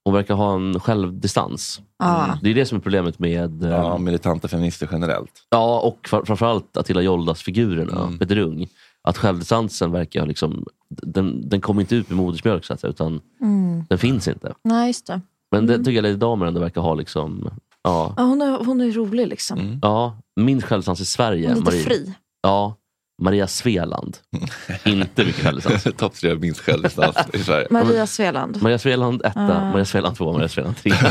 [0.06, 1.82] hon verkar ha en självdistans.
[2.00, 2.38] Ja.
[2.44, 3.64] Det är det som är problemet med...
[3.64, 5.32] eh, Ja, militanta feminister generellt.
[5.50, 8.20] Ja, och fr- framförallt Attila Joldas-figurerna, Mm.
[8.20, 8.68] Peter Ung.
[9.10, 13.22] Att självdistansen verkar liksom, den, den kommer inte ut med modersmjölk så att säga, utan
[13.42, 13.84] Mm.
[13.90, 14.54] den finns inte.
[14.64, 15.22] Nej, just det.
[15.52, 17.50] Men det tycker jag Lady Damer ändå verkar ha liksom,
[17.84, 19.60] ja, Ja, hon, är, hon är rolig liksom.
[19.60, 19.80] Mm.
[19.82, 21.48] ja min självdistans i Sverige.
[21.48, 22.14] Hon är lite Marie, fri.
[22.42, 22.76] Ja,
[23.20, 24.18] Maria Sveland.
[24.86, 25.84] inte mycket självdistans.
[25.98, 27.68] Topp tre minst självdistans i Sverige.
[27.72, 28.62] Maria Sveland.
[28.62, 29.72] Maria Sveland etta, Ah.
[29.72, 30.92] Maria Sveland två, Maria Sveland tre.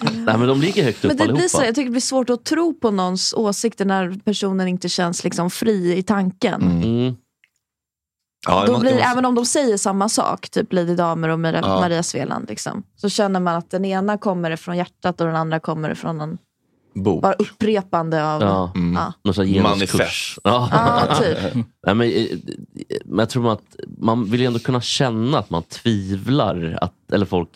[0.00, 1.48] Nej, men de ligger högt upp Men det blir allihopa.
[1.48, 5.24] så, jag tycker det blir svårt att tro på någons åsikter när personen inte känns
[5.24, 6.62] liksom fri i tanken.
[6.82, 7.14] Mm.
[8.48, 11.40] Ja, Då man- blir, man- även om de säger samma sak, typ Lady Damer och
[11.40, 11.80] Maria, Ja.
[11.80, 15.60] Maria Sveland, liksom, så känner man att den ena kommer från hjärtat och den andra
[15.60, 16.38] kommer från en
[16.96, 17.22] Bok.
[17.22, 18.42] bara upprepande av...
[18.42, 18.72] Ja.
[18.74, 19.12] Ja.
[19.24, 19.94] Någon sån här genuskurs.
[19.94, 20.38] Manifest.
[20.44, 20.68] Ja.
[21.08, 21.54] Ja, typ.
[21.86, 22.26] Nej, men, eh,
[23.04, 27.26] men jag tror att man vill ju ändå kunna känna att man tvivlar, att, eller
[27.26, 27.48] folk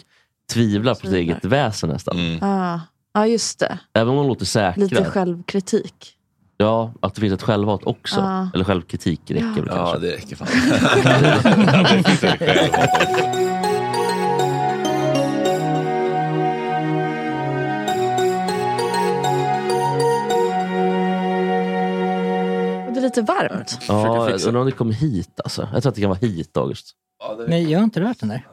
[0.53, 2.19] tvivlar på sitt eget väsen nästan.
[2.19, 2.39] Mm.
[2.41, 2.81] Ja.
[3.15, 3.79] ja, just det.
[3.95, 4.83] Även om de låter säkra.
[4.83, 6.17] Lite självkritik.
[6.57, 8.21] Ja, att det finns ett självhat också.
[8.21, 8.49] Ja.
[8.55, 9.99] Eller självkritik räcker väl Ja, kanske.
[9.99, 10.49] det räcker fan.
[23.11, 23.79] lite varmt.
[23.89, 25.69] Ja, jag undrar om det kommer hit alltså.
[25.73, 26.91] Jag tror att det kan vara hit August.
[27.49, 28.47] Nej, jag har inte rört den där.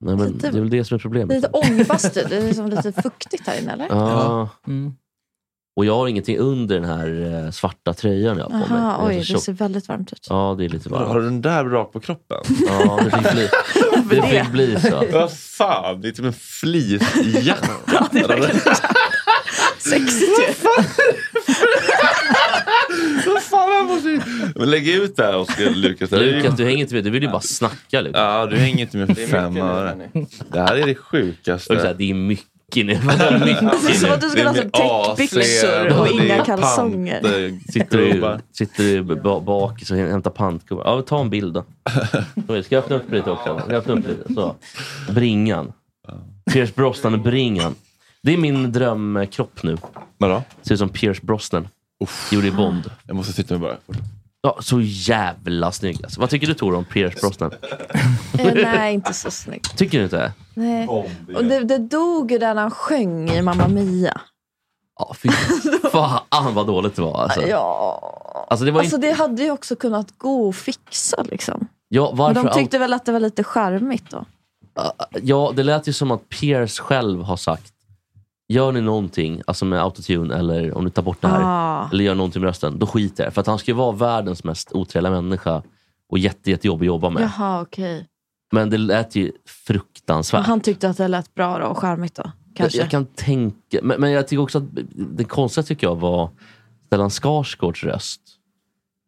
[0.00, 1.36] Nej, men Lite- det är väl det som är Det är problemet.
[1.36, 2.24] lite ångbastu.
[2.28, 3.86] Det är liksom lite fuktigt här inne, eller?
[3.90, 4.48] Ja.
[4.66, 4.92] Mm.
[5.76, 8.82] Och jag har ingenting under den här eh, svarta tröjan jag har på mig.
[8.82, 10.26] Aha, oj, det ser väldigt varmt ut.
[10.30, 11.14] Ja, det är lite Har varmt.
[11.14, 12.38] du den där rakt på kroppen?
[12.68, 13.48] Ja, det fick bli,
[14.20, 15.04] det fick bli så.
[15.12, 17.68] Vad fan, det är typ en fleecejacka.
[19.78, 20.54] Sexigt ju.
[23.58, 24.22] Fan, jag måste.
[24.58, 26.10] Men lägg ut det här Oskar Lukas.
[26.10, 27.04] Lukas, du hänger inte med.
[27.04, 28.00] Du vill ju bara snacka.
[28.00, 28.18] Lukas.
[28.20, 29.96] Ja, du hänger inte med för fem mycket öre.
[30.52, 31.94] Det här är det Och så här, sjukaste.
[31.98, 32.94] det är mycket nu.
[33.04, 37.20] Vadå mycket Det är som att du skulle ha täckbyxor och inga kalsonger.
[37.72, 40.84] Sitter du, sitter du ba- bak och hämtar pantkubbar?
[40.86, 41.64] Ja, ta en bild då.
[42.62, 43.58] Ska jag öppna upp lite också?
[43.60, 44.34] Ska jag öppna upp lite?
[44.34, 44.56] Så.
[45.10, 45.72] Bringan.
[46.52, 47.74] Pierce Brosnan-bringan.
[48.22, 49.76] Det är min drömkropp nu.
[50.18, 50.42] Vadå?
[50.62, 51.68] Ser ut som Pierce Brosnan.
[52.30, 52.90] Gjorde i Bond.
[53.06, 53.76] Jag måste sitta mig bara.
[54.40, 56.04] Ja, så jävla snygg.
[56.04, 56.20] Alltså.
[56.20, 57.52] Vad tycker du Tor om Pierce Brosnan?
[58.38, 59.62] Eh, nej, inte så snygg.
[59.76, 60.32] Tycker du inte?
[60.54, 60.88] Nej.
[60.88, 61.08] Och
[61.44, 64.20] det, det dog ju där när han sjöng i Mamma Mia.
[64.98, 65.28] Ja, fy
[65.92, 67.22] fan vad dåligt det var.
[67.22, 67.42] Alltså.
[67.42, 68.46] Ja.
[68.50, 69.06] Alltså, det var Alltså inte...
[69.08, 71.66] det hade ju också kunnat gå att fixa liksom.
[71.88, 74.24] Ja, Men varför de allt- tyckte väl att det var lite charmigt då.
[75.22, 77.72] Ja, det lät ju som att Pierce själv har sagt
[78.48, 81.88] Gör ni någonting, alltså med autotune eller om ni tar bort det här, Ah.
[81.92, 84.44] eller gör någonting med rösten, då skiter jag För att han ska ju vara världens
[84.44, 85.62] mest otrevliga människa
[86.08, 87.22] och jätte, jättejobbig att jobba med.
[87.22, 88.06] Jaha, okej.
[88.52, 89.32] Men det lät ju
[89.66, 90.38] fruktansvärt.
[90.40, 92.30] Och han tyckte att det lät bra då och charmigt då?
[92.54, 92.78] Kanske?
[92.78, 96.30] jag kan tänka, men, men jag tycker också att det konstiga tycker jag var
[96.86, 98.20] Stellan Skarsgårds röst.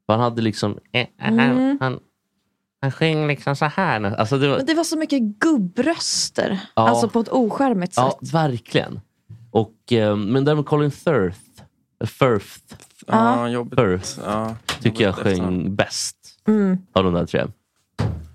[0.06, 1.78] För han hade liksom, eh, han, Mm.
[1.80, 1.98] han,
[2.80, 4.02] han sjöng liksom så här.
[4.04, 6.60] Alltså det var, Men det var så mycket gubbröster.
[6.76, 6.88] Ja.
[6.88, 8.04] Alltså på ett oskärmigt sätt.
[8.04, 9.00] Ja, verkligen.
[9.50, 11.38] Och, eh, men däremot Colin Firth,
[12.00, 12.56] eh, Firth
[13.06, 13.80] Ja, jobbigt.
[13.80, 16.16] Firth Ja, tycker jag sjöng bäst
[16.48, 16.78] Mm.
[16.92, 17.46] av de där tre.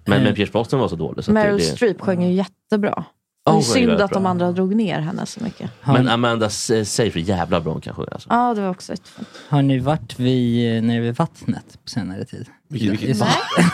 [0.08, 1.23] Men, men Pierce Brosnan var så dålig.
[1.25, 3.04] Så Meryl det, det, Streep sjöng ju jättebra.
[3.49, 4.30] Sjöng synd att de bra.
[4.30, 5.71] andra drog ner henne så mycket.
[5.86, 8.08] Men Amanda Se- Seyfried, jävla bra hon kan sjunga.
[8.12, 8.30] Alltså.
[8.32, 9.12] Ja, det var också ett.
[9.49, 12.47] Har ni varit vid, nere vid vattnet på senare tid?
[12.67, 13.28] Vilket- vilket-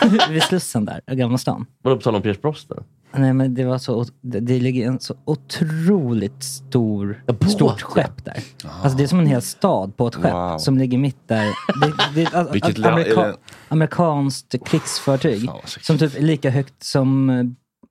[0.12, 1.66] Vid- vid Slussen där, Gamla stan.
[1.82, 2.84] Vadå på tal om Pierce Brosnan?
[3.14, 8.24] Nej men det var så, det, det ligger en så otroligt stor, Ja, stort skepp
[8.24, 8.38] där.
[8.82, 10.58] Alltså det är som en hel stad på ett skepp Wow.
[10.58, 11.44] som ligger mitt där.
[11.80, 13.36] Det, det, ett- Vilket är det-
[13.68, 15.44] amerikanskt krigsfartyg.
[15.46, 17.28] Fan, som typ är lika högt som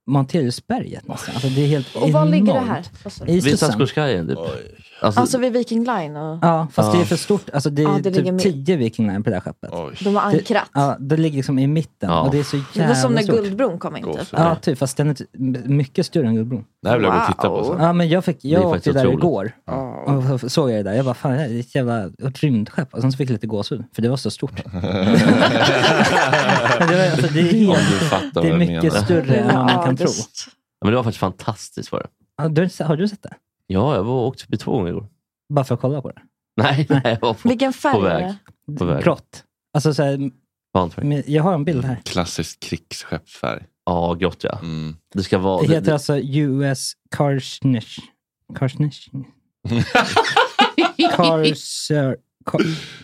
[0.07, 1.33] Monteliusberget nästan.
[1.35, 2.85] Alltså det är helt Och var ligger det här?
[3.27, 3.57] I Vid.
[3.57, 4.37] Stadsgårdskajen typ.
[5.01, 7.49] Alltså, Alltså vid Viking Line och Ja, fast det är för stort.
[7.53, 8.39] Alltså det är Ja, det typ med.
[8.39, 9.69] tio Viking Line på det här skeppet.
[9.73, 9.93] Oj.
[10.03, 10.69] de har ankrat.
[10.73, 12.21] Ja, det ligger liksom i mitten Ja.
[12.21, 13.35] och det är så det jävla var som när stort.
[13.35, 14.27] Guldbron kom in typ.
[14.31, 14.77] Ja, typ.
[14.77, 15.15] Fast den är
[15.67, 16.65] mycket större än Guldbron.
[16.81, 17.63] Det här vill jag gå och titta på.
[17.63, 17.79] Sen.
[17.79, 19.23] Ja, men jag, fick, jag åkte faktiskt där otroligt.
[19.23, 19.53] igår
[20.33, 20.93] och så såg jag det där.
[20.93, 22.93] Jag bara, fan det är ett jävla ett rymdskepp.
[22.93, 24.51] Och sen så fick jag lite gåshud, för det var så stort.
[26.79, 29.05] Det, var, alltså, det är, helt, det är mycket menar.
[29.05, 30.07] större än vad man kan tro.
[30.07, 31.91] Ja, men det var faktiskt fantastiskt.
[31.91, 32.07] Var det.
[32.37, 33.33] Ja, du, har du sett det?
[33.67, 35.07] Ja, jag var och åkte förbi två gånger igår.
[35.53, 36.21] Bara för att kolla på det?
[36.61, 38.33] Nej, nej jag var på, Vilken färg på väg.
[38.77, 39.03] På väg.
[39.03, 39.43] Grått.
[39.73, 40.31] Alltså, så här,
[41.25, 42.01] jag har en bild här.
[42.05, 43.63] Klassisk krigsskeppsfärg.
[43.91, 44.59] Ja, grått ja.
[44.61, 44.95] Mm.
[45.13, 45.61] Det ska vara...
[45.67, 47.99] Det heter alltså US Karsnish.
[48.59, 49.09] Karsnish?
[51.15, 52.15] Karsar...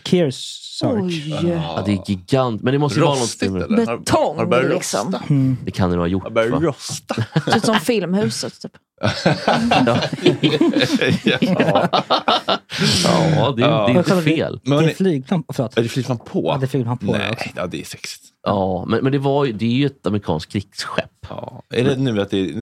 [0.04, 1.02] Kearsarge.
[1.02, 1.50] Oj.
[1.50, 2.62] Ja, det är gigant.
[2.62, 3.62] Men det måste ju vara Rostigt något...
[3.62, 3.86] eller?
[3.86, 5.06] Har- Betong, Har det börjat liksom.
[5.12, 5.22] rosta?
[5.30, 5.56] Mm.
[5.64, 6.22] Det kan det nog ha gjort.
[6.22, 7.14] Har det börjat rosta?
[7.56, 8.72] Ut som Filmhuset typ.
[9.00, 9.10] Ja.
[9.84, 9.98] ja.
[13.04, 14.60] ja, det, är- det är inte fel.
[14.64, 15.44] Det, Men det är flygplan.
[15.52, 15.78] Förlåt.
[15.78, 16.42] Är det flygplan på?
[16.44, 18.24] Ja, det är flygplan på det Nej, ja, det är sexigt.
[18.46, 21.26] Ja, men, men det, var det är ju ett amerikanskt krigsskepp.
[21.28, 21.62] Ja.
[21.70, 22.60] Är det nu att det är...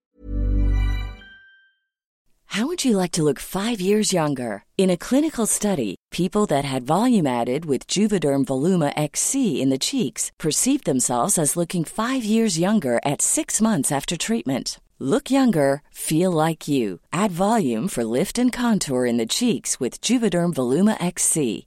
[2.56, 4.64] How would you like to look five years younger?
[4.78, 9.78] In a clinical study, people that had volume added with Juvederm Voluma XC in the
[9.78, 14.78] cheeks perceived themselves as looking five years younger at six months after treatment.
[14.98, 17.00] Look younger, feel like you.
[17.12, 21.66] Add volume for lift and contour in the cheeks with Juvederm Voluma XC.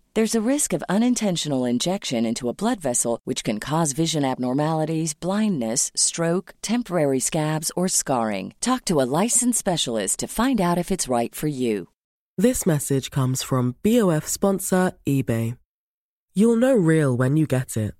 [0.13, 5.13] There's a risk of unintentional injection into a blood vessel, which can cause vision abnormalities,
[5.13, 8.53] blindness, stroke, temporary scabs, or scarring.
[8.59, 11.87] Talk to a licensed specialist to find out if it's right for you.
[12.37, 15.55] This message comes from BOF sponsor eBay.
[16.33, 17.93] You'll know real when you get it.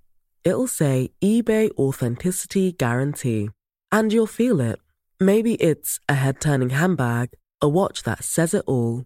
[0.43, 3.51] It'll say eBay Authenticity Guarantee.
[3.89, 4.81] And you'll feel it.
[5.21, 7.29] Maybe it's a head turning handbag,
[7.61, 9.05] a watch that says it all,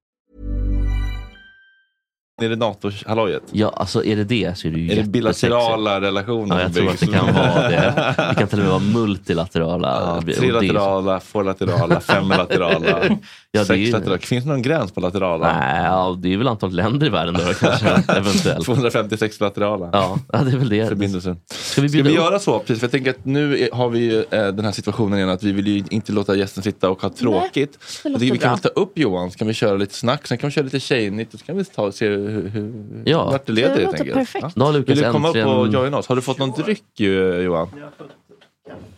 [2.41, 3.43] Är det NATO-hallojet?
[3.51, 6.55] Ja, alltså är det det så är det ju Är det bilaterala relationer?
[6.55, 8.15] Ja, jag tror att det kan vara det.
[8.29, 10.21] Det kan till och med vara multilaterala.
[10.27, 13.17] Ja, trilaterala, fålaterala, femlaterala,
[13.53, 14.17] Ja, det är ju-.
[14.17, 15.53] Finns det någon gräns på laterala?
[15.59, 17.87] Nej, ja, det är väl antalet länder i världen då kanske.
[18.17, 18.65] Eventuellt.
[18.65, 19.89] 256 laterala.
[19.93, 20.87] Ja, ja, det är väl det.
[20.87, 21.35] Förbindelser.
[21.51, 22.59] Ska vi Ska vi göra så?
[22.59, 25.29] Precis, för jag tänker att nu är- har vi ju, eh, den här situationen igen
[25.29, 27.79] att vi vill ju inte låta gästen sitta och ha tråkigt.
[28.03, 28.55] det låter tycker vi kan bra.
[28.55, 30.79] väl ta upp Johan, så kan vi köra lite snack, sen kan vi köra lite
[30.79, 32.73] tjejnytt och så kan vi ta se hur, hur,
[33.05, 33.31] Ja.
[33.31, 34.47] vart det leder Det låter perfekt.
[34.55, 36.07] Då har Lukas Vill du komma upp och äntligen- joina oss?
[36.07, 37.67] Har du fått någon dryck ju, Johan?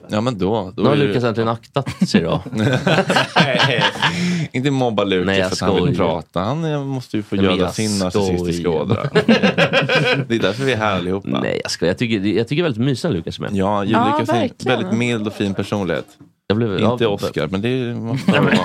[0.08, 0.74] Ja men då.
[0.76, 2.42] då har är det- Lukas äntligen aktat sig då.
[4.52, 6.12] Inte mobba Lukas Nej, jag för att han vill skojar.
[6.12, 6.40] prata.
[6.40, 8.82] Han eh, måste ju få Nej, jag sin narcissistiska skojar.
[8.82, 9.04] ådra.
[10.28, 11.28] det är därför vi är här allihopa.
[11.40, 11.88] Nej, jag ska.
[11.88, 13.56] Jag tycker, jag tycker väldigt mysigt när Lukas är med.
[13.56, 16.06] Ja, Ja, Lukas är en väldigt mild och fin personlighet.
[16.48, 18.56] Jag blev, Inte ja, Oscar, men det är- måste man vara.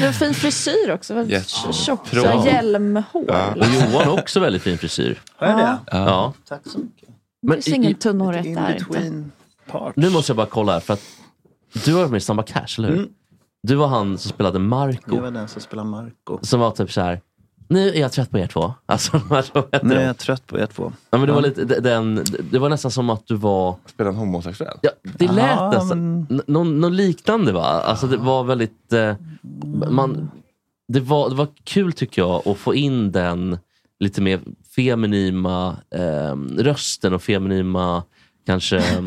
[0.00, 1.14] Du har fin frisyr också.
[1.14, 2.12] Väldigt tjockt.
[2.46, 3.24] Hjälmhår.
[3.28, 3.46] Ja.
[3.50, 5.20] Och Johan har också väldigt fin frisyr.
[5.38, 5.76] Är det?
[5.90, 6.32] Ja.
[6.48, 7.08] Tack så mycket.
[7.42, 9.24] Det Men finns i, ingen tunnhårighet där inte.
[9.70, 9.96] Parts.
[9.96, 11.02] nu måste jag bara kolla här, för att
[11.84, 12.96] du har varit med i Snabba Cash, eller hur?
[12.96, 13.08] Mm.
[13.62, 15.14] Du var han som spelade Marco.
[15.14, 16.38] Jag var den som spelar Marco.
[16.42, 17.20] Som var typ så här.
[17.68, 18.74] Nu är jag trött på er två.
[18.86, 20.92] Alltså, heter Nu är jag trött på er två.
[21.10, 23.76] Ja, men det, var lite, den, det var nästan som att du var...
[23.86, 24.78] Spelar en homosexuell?
[24.82, 26.26] Ja, det lät nästan...
[26.30, 27.62] n- Någon, någon liknande va?
[27.64, 28.92] Alltså det var väldigt...
[28.92, 29.14] Eh,
[29.90, 30.30] man,
[30.88, 33.58] det, var, det var kul tycker jag att få in den
[34.00, 34.40] lite mer
[34.76, 38.02] feminima eh, rösten och feminima
[38.46, 38.82] kanske...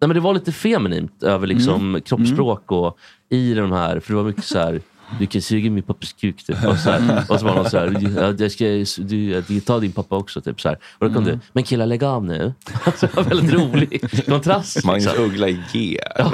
[0.00, 2.98] nej men det var lite feminint över liksom kroppsspråk och
[3.30, 4.80] i de här, för det var mycket så här
[5.18, 6.44] du kan suga min pappas kuk.
[6.44, 6.64] Typ.
[6.64, 9.92] Och, så här, och så var någon så här, "Ja, jag ska du, ta din
[9.92, 10.40] pappa också.
[10.40, 10.78] Typ, så här.
[10.98, 12.54] Och då kom du, men killar lägg av nu.
[12.84, 14.84] Alltså, det var väldigt rolig kontrast.
[14.84, 15.24] Magnus Liksom.
[15.24, 15.98] Uggla i G.
[16.18, 16.30] Ja,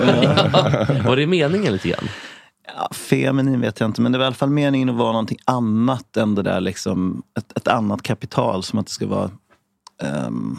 [1.04, 2.08] var det meningen lite grann?
[2.76, 5.38] Ja, feminin vet jag inte, men det var i alla fall meningen att vara någonting
[5.44, 8.62] annat än det där liksom, ett, ett annat kapital.
[8.62, 9.30] Som att det ska vara
[10.02, 10.58] ehm,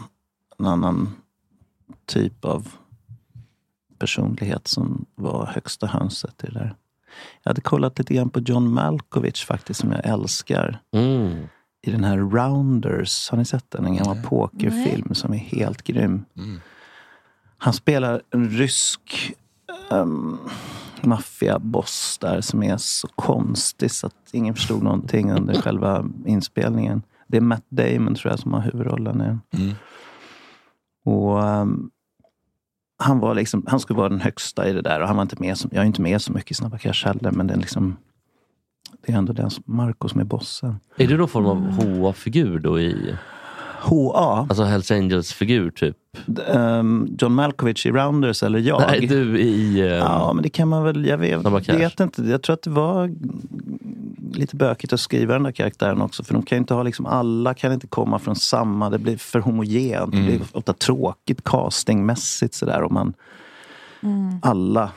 [0.58, 1.08] en annan
[2.06, 2.68] typ av
[4.04, 6.74] personlighet som var högsta hönset i det där.
[7.42, 10.78] Jag hade kollat lite grann på John Malkovich faktiskt, som jag älskar.
[10.92, 11.46] Mm.
[11.86, 13.86] I den här Rounders, har ni sett den?
[13.86, 16.24] En gammal pokerfilm som är helt grym.
[17.58, 19.32] Han spelar en rysk
[19.90, 20.38] um,
[21.00, 27.02] maffiaboss där som är så konstig så att ingen förstod någonting under själva inspelningen.
[27.26, 29.40] Det är Matt Damon tror jag som har huvudrollen i den.
[29.52, 29.74] Mm.
[31.04, 31.90] Och ehm,
[32.98, 35.36] han, var liksom, han skulle vara den högsta i det där och han var inte
[35.38, 35.58] med.
[35.58, 37.96] Som, jag är inte med så mycket i Snabba Cash heller, men det är, liksom,
[39.06, 40.80] det är ändå den som, Marco som är bossen.
[40.96, 42.80] Är du någon form av HA-figur då?
[42.80, 43.14] i
[43.80, 44.46] HA?
[44.48, 45.96] Alltså Hells Angels-figur typ?
[46.48, 48.82] ehm, John Malkovich i Rounders eller jag.
[48.88, 49.80] Nej, du i...
[49.80, 51.06] ehm, Ja, men det kan man väl.
[51.06, 52.22] Jag vet, vet inte.
[52.22, 53.14] Jag tror att det var
[54.34, 56.24] lite bökigt att skriva den där karaktären också.
[56.24, 58.90] För de kan ju inte ha liksom, alla kan inte komma från samma.
[58.90, 60.12] Det blir för homogent.
[60.12, 62.82] Det blir ofta tråkigt castingmässigt sådär.
[62.82, 63.14] Om man
[64.02, 64.38] Mm.
[64.42, 64.90] alla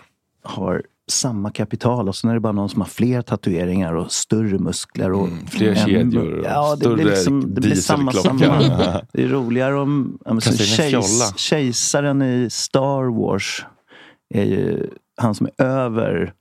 [0.43, 4.59] har samma kapital och sen är det bara någon som har fler tatueringar och större
[4.59, 5.11] muskler.
[5.11, 8.39] Och fler en- kedjor och Ja, det större blir, liksom, det blir samma, samma.
[9.13, 10.17] Det är roligare om...
[10.25, 13.65] Ja, men så Kastar in en kejs, kejsaren i Star Wars
[14.33, 16.33] är ju han som är över...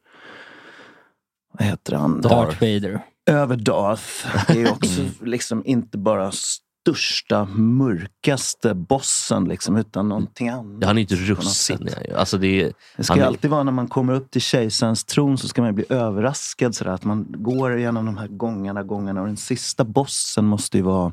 [1.59, 2.21] Vad heter han?
[2.21, 3.01] Darth Vader.
[3.31, 4.27] Över Darth.
[4.49, 10.79] Det är också liksom inte bara största, mörkaste bossen liksom, utan någonting annat.
[10.81, 11.81] Ja, han är ju sätt.
[12.09, 12.17] ja.
[12.17, 15.39] Alltså, det, är, Det ska han alltid vara när man kommer upp till kejsarens tron
[15.39, 16.91] så ska man bli överraskad sådär.
[16.91, 21.13] Att man går igenom de här gångarna, gångarna och den sista bossen måste ju vara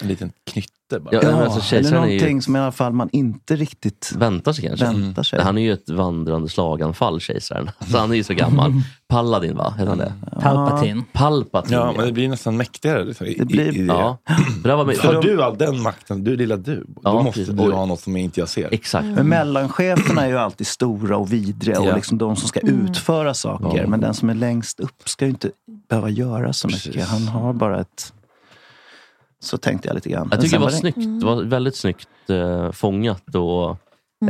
[0.00, 1.14] En liten knytte bara.
[1.14, 4.52] Ja, men alltså, eller är ju- någonting som i alla fall man inte riktigt Väntar
[4.52, 4.86] sig kanske.
[4.86, 5.40] väntar sig.
[5.42, 7.70] Han är ju ett vandrande slaganfall, kejsaren.
[7.90, 8.72] Så han är ju så gammal.
[9.08, 9.74] Paladin, va?
[9.78, 10.12] Heter han det?
[10.42, 11.02] Palpatine.
[11.12, 13.04] Palpatine, Ja, men det blir nästan mäktigare.
[13.04, 13.86] Liksom, i, Det blir- i, i det.
[13.86, 14.18] Ja.
[14.64, 17.54] Har för, du all den makten, du lilla du, Ja, då måste precis.
[17.54, 18.68] du ha något som inte jag ser.
[18.74, 19.06] exakt.
[19.06, 21.94] Men mellancheferna är ju alltid stora och vidriga och Ja.
[21.96, 23.86] liksom de som ska utföra saker.
[23.86, 25.50] Men den som är längst upp ska ju inte
[25.88, 26.82] behöva göra så mycket.
[26.84, 27.04] Precis.
[27.08, 28.12] Han har bara ett...
[29.40, 30.28] Så tänkte jag lite grann.
[30.30, 31.20] Jag tycker det var det- snyggt.
[31.20, 33.70] Det var väldigt snyggt eh, fångat och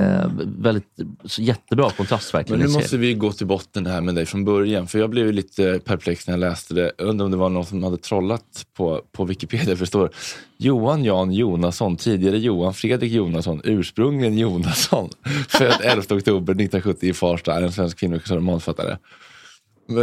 [0.00, 0.84] eh, väldigt,
[1.24, 2.60] så jättebra kontrast verkligen.
[2.60, 4.86] Men nu måste vi gå till botten det här med dig från början.
[4.86, 6.92] För jag blev lite perplex när jag läste det.
[6.98, 9.64] Jag undrar om det var någon som hade trollat på, på Wikipedia.
[9.76, 10.10] För det står
[10.56, 15.10] Johan Jan Jonasson, tidigare Johan Fredrik Jonasson, ursprungligen Jonasson.
[15.48, 18.96] Född 11 oktober 1970 i Farsta, är en svensk filmregissör och manusförfattare.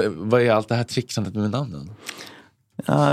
[0.09, 1.89] Vad är allt det här trixandet med namnen?
[2.85, 3.11] Ja,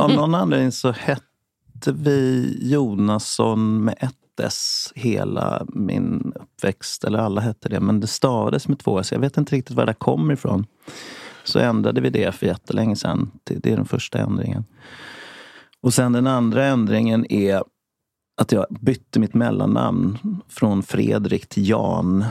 [0.00, 7.04] av någon anledning så hette vi Jonasson med ett S hela min uppväxt.
[7.04, 9.12] Eller alla hette det, men det stavades med två S.
[9.12, 10.66] Jag vet inte riktigt var det kommer ifrån.
[11.44, 13.30] Så ändrade vi det för jättelänge sedan.
[13.44, 14.64] Det det är den första ändringen.
[15.80, 17.62] Och sen den andra ändringen är
[18.40, 22.24] att jag bytte mitt mellannamn från Fredrik till Jan.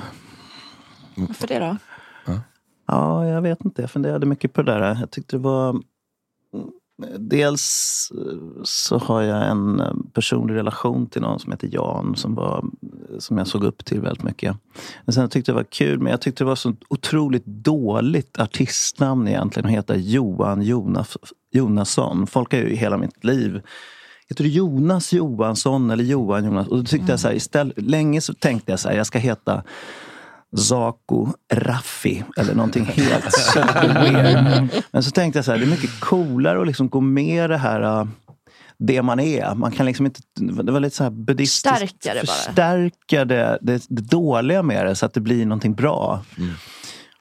[1.16, 1.78] Varför det då?
[2.88, 3.82] Ja, jag vet inte.
[3.82, 4.98] Jag funderade mycket på det där.
[5.00, 5.82] Jag tyckte det var...
[7.20, 12.36] Dels eh, så har jag en eh, personlig relation till någon som heter Jan som,
[12.36, 12.66] var,
[13.20, 14.58] som jag såg upp till väldigt mycket.
[15.06, 18.40] Men sen tyckte jag det var kul, men jag tyckte det var så otroligt dåligt
[18.40, 21.18] artistnamn egentligen att heta Johan Jonas,
[21.52, 22.28] Jonasson.
[22.28, 23.62] Folk har ju hela mitt liv
[24.30, 26.68] Heter du Jonas Johansson eller Johan Jonas?
[26.68, 29.20] Och då tyckte jag så här, istället, länge så tänkte jag så här, jag ska
[29.20, 29.64] heta
[30.58, 34.70] Zako Raffi eller någonting helt weird.
[34.92, 37.58] Men så tänkte jag så här, det är mycket coolare att liksom gå med det
[37.58, 38.08] här äh,
[38.78, 39.56] det man är.
[39.56, 40.22] Man kan liksom inte,
[40.64, 41.80] det var lite så här buddhistiskt.
[41.80, 42.36] Förstärka det bara.
[42.36, 46.24] Förstärka det, det, det dåliga med det så att det blir någonting bra.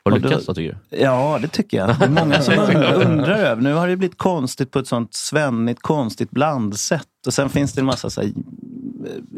[0.05, 0.99] Har du lyckats då tycker du?
[0.99, 1.99] Ja, det tycker jag.
[1.99, 3.63] Det är många som und- undrar över.
[3.63, 7.07] Nu har det blivit konstigt på ett sånt svennigt, konstigt blandsätt.
[7.27, 8.33] Och sen finns det en massa, så här,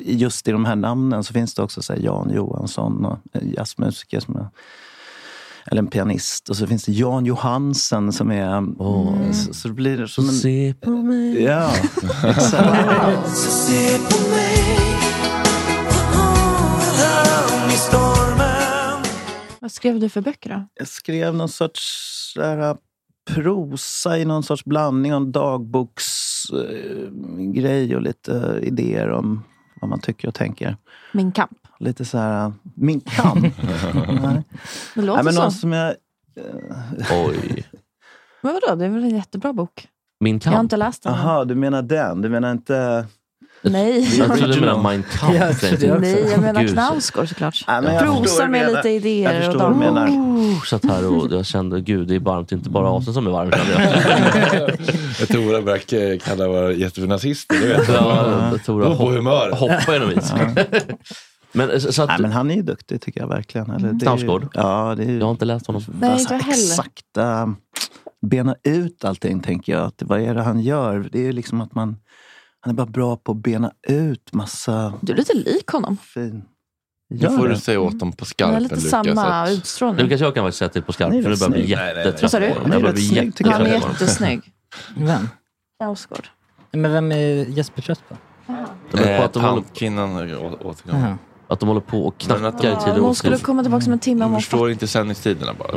[0.05, 3.53] just i de här namnen så finns det också så här, Jan Johansson och en
[3.57, 4.49] jazzmusiker som är,
[5.67, 6.49] eller en pianist.
[6.49, 8.62] Och så finns det Jan Johansen som är...
[9.33, 10.35] Så, så det blir som en...
[10.35, 11.43] Se på mig.
[11.43, 11.71] Ja,
[12.25, 12.79] exakt.
[19.65, 20.65] Vad skrev du för böcker då?
[20.75, 21.83] Jag skrev någon sorts
[22.35, 22.77] så här,
[23.35, 29.45] prosa i någon sorts blandning av dagboksgrej och lite idéer om
[29.81, 30.77] vad man tycker och tänker.
[31.12, 31.59] Min kamp.
[31.79, 33.45] Lite så här, min kamp.
[34.23, 34.43] Nej.
[34.95, 35.43] Det låter Nej, men så.
[35.43, 35.95] någon som jag...
[37.27, 37.67] Oj.
[38.43, 39.89] Men vadå, det är väl en jättebra bok?
[40.21, 40.65] Min Jag har kamp.
[40.65, 41.12] inte läst den.
[41.15, 41.19] än.
[41.19, 42.21] Aha, du menar den?
[42.21, 43.07] Du menar inte...
[43.65, 44.19] Nej.
[44.19, 45.83] Jag trodde du menade Mein Kampf.
[45.83, 46.01] Jag.
[46.01, 47.65] Nej, jag menar Knausgård såklart.
[47.67, 49.95] Men jag Prosa med lite idéer Jag och förstår vad du dagbok.
[49.95, 50.55] menar.
[50.55, 53.31] Oh, satt här och jag kände, gud det är varmt, inte bara Asen som är
[53.31, 53.51] varm.
[53.53, 54.71] kände jag.
[55.21, 57.57] Jag tror Ola börjar kalla våra gäster för nazister.
[57.61, 57.89] Du vet.
[57.89, 59.51] Ja, jag på humör.
[59.51, 60.33] hoppa genom is.
[61.57, 63.71] Men, så, så att, Nej, men han är ju duktig tycker jag verkligen.
[63.71, 64.49] Eller, Knausgård?
[64.55, 65.19] Ja, det är.
[65.19, 65.83] Jag har inte läst honom.
[66.01, 66.53] Nej, inte heller.
[66.53, 67.55] Exakta,
[68.27, 69.83] bena ut allting tänker jag.
[69.83, 71.09] Att vad är det han gör?
[71.12, 71.97] Det är ju liksom att man,
[72.65, 75.97] han är bara bra på att bena ut massa Du är lite lik honom.
[75.97, 76.45] fin...
[77.11, 77.55] Nu får det?
[77.55, 78.91] du säga åt dem på skarpen lite Lukas.
[78.91, 80.05] samma att- utstrålning.
[80.05, 80.93] Lukas, jag kan faktiskt säga till på
[81.23, 82.49] nu rätt börjar bli jättetrött Vad sa du?
[82.49, 82.71] på honom.
[82.71, 83.59] Han är rätt bli snygg, tycker jag.
[83.59, 84.53] Han är jättesnygg.
[84.97, 85.29] Vem?
[85.79, 86.29] Knausgård.
[86.71, 88.17] Men vem är Jesper trött på?
[88.99, 90.17] Eh, håller- Pantkvinnan
[90.62, 91.17] återkommer.
[91.55, 93.92] Att de håller på och knackar i tid Men och hon skulle komma tillbaka som
[93.92, 95.72] en timme om Du hon förstår inte sändningstiderna bara.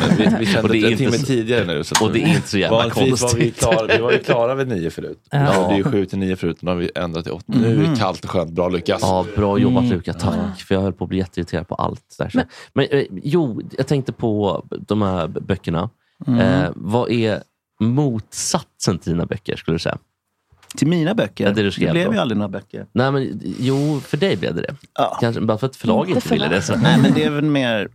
[0.00, 1.84] Men vi, vi kände Och det är en inte timme så- tidigare nu.
[1.84, 3.58] Så och det är inte så jävla vanligtvis var vi, konstigt.
[3.58, 5.18] klara, vi var ju klara vid nio förut.
[5.30, 5.38] Ja.
[5.38, 5.52] Ja.
[5.52, 7.44] Vi hade ju sju till nio förut, nu har vi ändrat till åtta.
[7.46, 8.50] Nu är det kallt och skönt.
[8.50, 8.98] Bra Lukas.
[9.02, 9.92] Ja, bra jobbat Mm.
[9.94, 10.60] Luka, tack.
[10.60, 12.14] För jag höll på att bli jätteirriterad på allt.
[12.18, 15.90] Där, men, men eh, jo, jag tänkte på de här böckerna.
[16.26, 16.40] Mm.
[16.40, 17.42] Eh, vad är
[17.80, 19.98] motsatsen till dina böcker, skulle du säga?
[20.76, 21.44] Till mina böcker?
[21.44, 22.86] Ja, det skrev blev ju aldrig några böcker.
[22.92, 24.76] Nej, men jo, för dig blev det det.
[25.20, 26.62] Kanske, bara för att förlaget inte ville det.
[26.62, 26.76] Så.
[26.76, 27.90] Nej, men det är väl mer...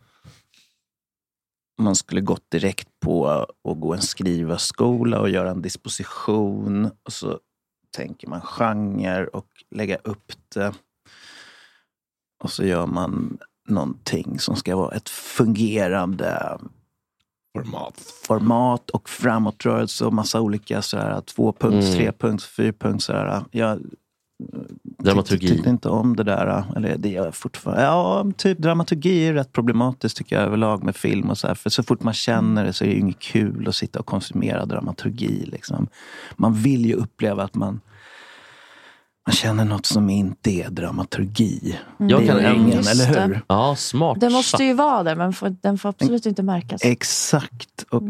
[1.81, 6.91] Man skulle gått direkt på att gå en skrivarskola och göra en disposition.
[7.03, 7.39] Och så
[7.95, 10.73] tänker man genre och lägga upp det.
[12.43, 13.37] Och så gör man
[13.69, 16.57] någonting som ska vara ett fungerande
[17.63, 21.97] format, format och framåtrörelse och massa olika sådär, tvåpunkts, Mm.
[21.97, 23.05] trepunkts, fyrpunkts.
[23.05, 23.43] Sådär.
[23.51, 23.79] Jag
[24.99, 25.47] Dramaturgi.
[25.47, 26.63] tyckte inte om det där.
[26.75, 27.83] Eller det jag fortfarande.
[27.83, 31.55] Ja, typ dramaturgi är rätt problematiskt tycker jag överlag med film och så här.
[31.55, 34.05] För så fort man känner det så är det ju inget kul att sitta och
[34.05, 35.45] konsumera dramaturgi.
[35.45, 35.87] Liksom.
[36.35, 37.79] Man vill ju uppleva att man
[39.27, 41.77] man känner något som inte är dramaturgi.
[41.99, 42.09] Mm.
[42.09, 43.41] Jag kan ingen, Just eller hur?
[43.47, 44.19] Ja, smart.
[44.19, 46.81] Den måste ju vara där, men får, den får absolut inte märkas.
[46.83, 47.85] Exakt.
[47.89, 48.01] Och,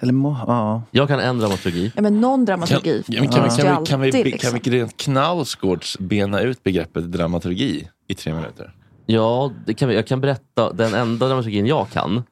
[0.00, 0.82] eller må, ja.
[0.90, 1.92] Jag kan en dramaturgi.
[1.96, 4.52] Ja, men någon dramaturgi Ja, kan, vi, måste kan, ju vi, kan, vi, alltid, kan
[4.52, 4.58] liksom.
[4.64, 8.74] vi rent Knausgårds bena ut begreppet dramaturgi i tre minuter?
[9.06, 10.72] Ja, det kan vi, jag kan berätta.
[10.72, 12.22] Den enda dramaturgin jag kan,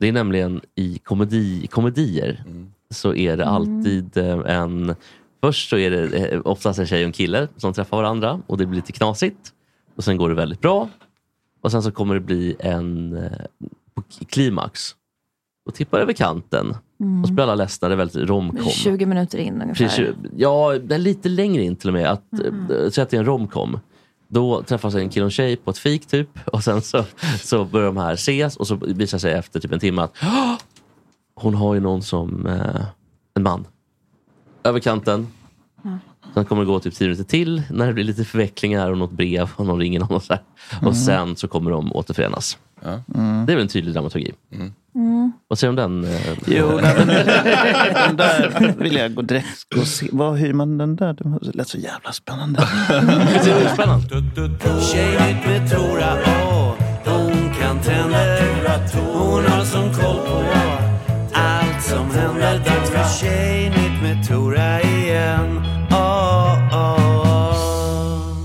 [0.00, 2.44] det är nämligen i komedi, komedier.
[2.90, 3.54] Så är det Mm.
[3.54, 4.94] alltid eh, en...
[5.40, 8.58] Först så är det eh, oftast en tjej och en kille som träffar varandra och
[8.58, 9.52] det blir lite knasigt.
[9.96, 10.88] Och sen går det väldigt bra.
[11.62, 13.30] Och sen så kommer det bli en eh,
[14.28, 14.94] klimax.
[15.66, 16.76] Och tippar över kanten.
[17.00, 17.22] Mm.
[17.22, 17.88] Och så blir alla ledsna.
[17.88, 18.70] Det är väldigt romcom.
[18.70, 19.84] 20 minuter in ungefär.
[19.84, 22.06] Precis, ja, lite längre in till och med.
[22.10, 22.90] Att, mm.
[22.90, 23.78] Säg att det är en romcom.
[24.28, 27.04] Då träffas en kille och en tjej på ett fik typ och sen så,
[27.42, 30.54] så börjar de här ses och så visar sig efter typ en timme att "Åh!
[31.34, 32.84] hon har ju någon som eh,
[33.34, 33.66] en man.
[34.64, 35.26] Över kanten.
[36.34, 39.10] Sen kommer det gå typ tio minuter till när det blir lite förvecklingar och något
[39.12, 40.42] brev och någon ringer någon och så här.
[40.72, 40.88] Mm.
[40.88, 42.58] Och sen så kommer de återförenas.
[43.14, 43.46] Mm.
[43.46, 44.32] Det är väl en tydlig dramaturgi.
[44.94, 45.32] Mm.
[45.48, 46.14] Vad säger du om den?
[46.14, 47.06] eh, Jo, nej, men,
[47.94, 50.08] den där vill jag gå direkt och se.
[50.12, 51.12] Var hyr man den där?
[51.12, 52.62] Det lät så jävla spännande.
[53.74, 54.08] Spännande.
[54.92, 56.72] Tjejnytt med Tora, åh,
[57.04, 58.40] hon kan trender.
[59.14, 60.42] Hon har som koll på
[61.90, 62.58] som händer.
[62.58, 65.62] Dags för Tjejnytt med Tora igen.
[65.90, 68.36] Åh, åh, åh.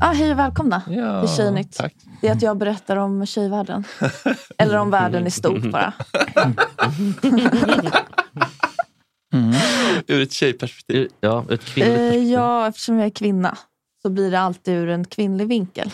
[0.00, 1.76] Ah, hej och välkomna Ja, till Tjejnytt.
[1.76, 1.94] tack.
[2.20, 3.84] Det är att jag berättar om tjejvärlden.
[4.58, 5.92] Eller om världen i stort bara.
[10.06, 11.08] Ur ett tjejperspektiv?
[11.20, 13.58] Ja, ur ett Eh, ja, eftersom jag är kvinna
[14.02, 15.90] så blir det alltid ur en kvinnlig vinkel.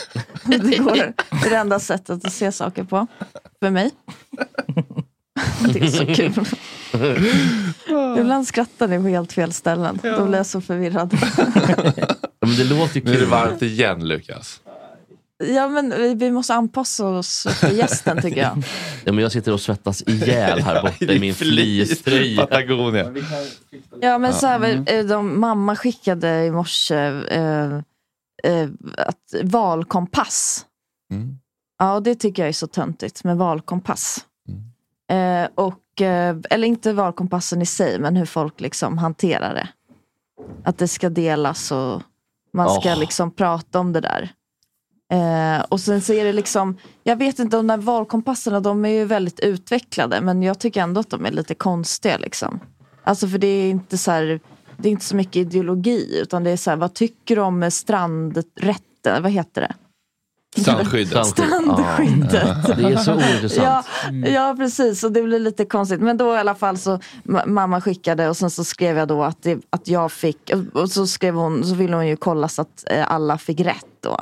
[0.44, 3.06] det, går, det är det enda sättet att se saker på.
[3.62, 3.90] För mig.
[5.72, 6.44] det är så kul.
[8.18, 9.98] Ibland skrattar ni på helt fel ställen.
[10.02, 11.18] Då blir jag så förvirrad.
[12.40, 13.28] Ja, men det låter ju Nu är det kul.
[13.30, 14.60] varmt igen Lukas.
[15.48, 18.62] Ja, men vi- vi måste anpassa oss efter gästen tycker jag.
[19.04, 22.46] Ja, men jag sitter och svettas ihjäl här borta i min fleecetröja.
[22.46, 23.12] Patagonia.
[24.00, 24.84] Ja men så här, Mm.
[24.86, 26.96] eh, de, mamma skickade i morse
[27.28, 27.72] eh,
[28.44, 28.68] eh,
[28.98, 30.64] att valkompass.
[31.12, 31.38] Mm.
[31.78, 34.18] Ja och det tycker jag är så töntigt med valkompass.
[35.10, 39.68] Eh, och, eh, eller inte valkompassen i sig men hur folk liksom hanterar det.
[40.64, 42.02] Att det ska delas och
[42.52, 44.32] man ska liksom prata om det där.
[45.12, 48.88] Eh, och sen så är det liksom, jag vet inte, de där valkompasserna de är
[48.88, 52.18] ju väldigt utvecklade men jag tycker ändå att de är lite konstiga.
[52.18, 52.60] Liksom.
[53.04, 54.40] Alltså för det är inte så här,
[54.76, 57.70] det är inte så mycket ideologi utan det är så här, vad tycker du om
[57.70, 59.74] strandrätten, vad heter det?
[60.56, 61.26] Strandskyddet.
[61.26, 62.32] Strandskyddet.
[62.68, 62.74] Ja.
[62.74, 63.86] Det är så ointressant.
[64.22, 66.00] Ja, ja precis, och det blir lite konstigt.
[66.00, 69.22] Men då i alla fall så ma- mamma skickade och sen så skrev jag då
[69.24, 72.62] att, det, att jag fick, och så skrev hon, så ville hon ju kolla så
[72.62, 74.16] att eh, alla fick rätt då.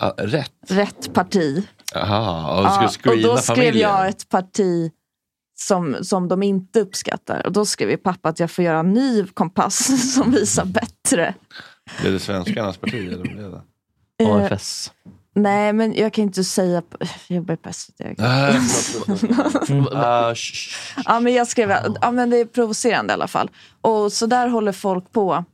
[0.00, 0.52] Ah, rätt?
[0.68, 1.68] Rätt parti.
[1.94, 3.90] Jaha, och Ja, och då skrev familjen.
[3.90, 4.90] jag ett parti
[5.58, 7.46] som, som de inte uppskattar.
[7.46, 11.34] Och då skrev ju pappa att jag får göra en ny kompass som visar bättre.
[12.00, 12.94] Blev det svenskarnas parti?
[13.12, 13.60] Eller blev det?
[14.24, 14.92] Eh, AFS.
[15.34, 16.82] Nej, men jag kan inte säga...
[17.28, 18.00] Jag jobbar på SVT.
[21.04, 23.50] Ja, men jag skrev, ja, men det är provocerande i alla fall.
[23.80, 25.44] Och så där håller folk på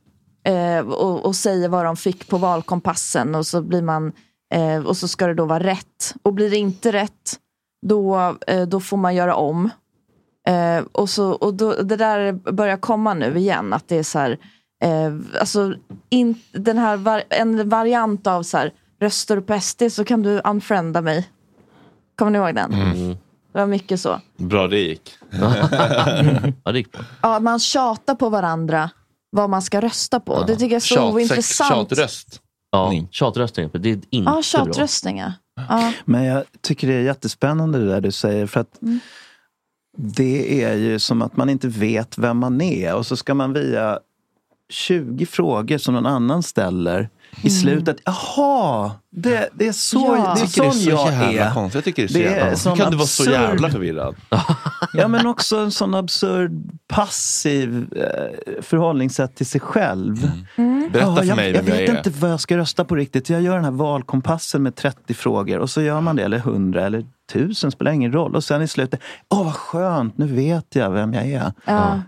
[0.45, 4.11] eh, och, och säger vad de fick på valkompassen och så blir man
[4.53, 6.15] eh, och så ska det då vara rätt.
[6.23, 7.39] Och blir det inte rätt,
[7.87, 9.69] då, eh, då får man göra om.
[10.47, 14.19] Eh, och så, och då, det där börjar komma nu igen, att det är så
[14.19, 14.37] här,
[14.83, 15.73] eh, alltså
[16.09, 20.21] in, den här var, en variant av så här, röstar du på SD så kan
[20.23, 21.29] du unfrienda mig.
[22.17, 22.73] Kommer ni ihåg den?
[22.73, 23.09] Mm.
[23.53, 24.21] Det var mycket så.
[24.37, 25.11] Bra det gick.
[26.63, 27.01] ja, det gick bra.
[27.21, 28.89] Ja, man tjatar på varandra
[29.29, 30.43] vad man ska rösta på.
[30.43, 31.89] Det tycker jag är så Tjat- ointressant.
[31.89, 32.41] Tjatröst.
[32.71, 33.69] Ja, tjatröstning.
[33.73, 34.41] Det är inte Ja, bra.
[34.43, 35.33] tjatröstningar.
[35.69, 35.93] Ja.
[36.05, 38.45] Men jag tycker det är jättespännande det där du säger.
[38.45, 38.99] För att Mm.
[39.97, 42.95] det är ju som att man inte vet vem man är.
[42.95, 43.99] Och så ska man via
[44.69, 47.09] 20 frågor som någon annan ställer
[47.41, 47.97] i slutet.
[48.05, 50.11] Jaha, det, det är så, Ja.
[50.11, 51.53] det är Jag tycker det är sån så jag jävla är.
[51.53, 51.75] konstigt.
[51.75, 52.63] Jag tycker det är så Det jävla konstigt.
[52.63, 54.15] sån Hur kan du vara så absurd- jävla förvirrad?
[54.93, 56.51] Ja men också en sån absurd
[56.87, 60.31] passiv eh, förhållningssätt till sig själv.
[60.55, 60.89] Mm.
[60.93, 62.95] Berätta Ja, för jag, mig jag vem jag vet inte vad jag ska rösta på
[62.95, 63.29] riktigt.
[63.29, 66.85] Jag gör den här valkompassen med 30 frågor och så gör man det, eller 100
[66.85, 68.35] eller 1000, spelar ingen roll.
[68.35, 71.51] Och sen i slutet, åh vad skönt, nu vet jag vem jag är.
[71.65, 72.01] Ja.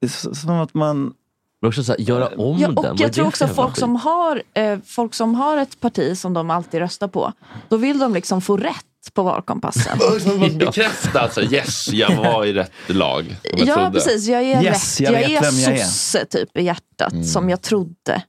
[0.00, 1.12] Det är så- som att man...
[1.60, 2.76] Men också så här, göra om Ja, den.
[2.78, 3.78] och är jag tror också folk skit?
[3.78, 7.32] som, har, eh, folk som har ett parti som de alltid röstar på,
[7.68, 8.74] då vill de liksom få rätt
[9.14, 9.98] på valkompassen.
[10.58, 13.36] Bekräfta alltså, yes, jag var i rätt lag.
[13.56, 13.90] Ja, trodde.
[13.90, 14.26] precis.
[14.28, 15.10] Jag är Yes, rätt.
[15.10, 15.44] jag jag
[15.74, 15.76] är.
[15.84, 17.24] sosse typ i hjärtat, Mm.
[17.24, 18.22] som jag trodde.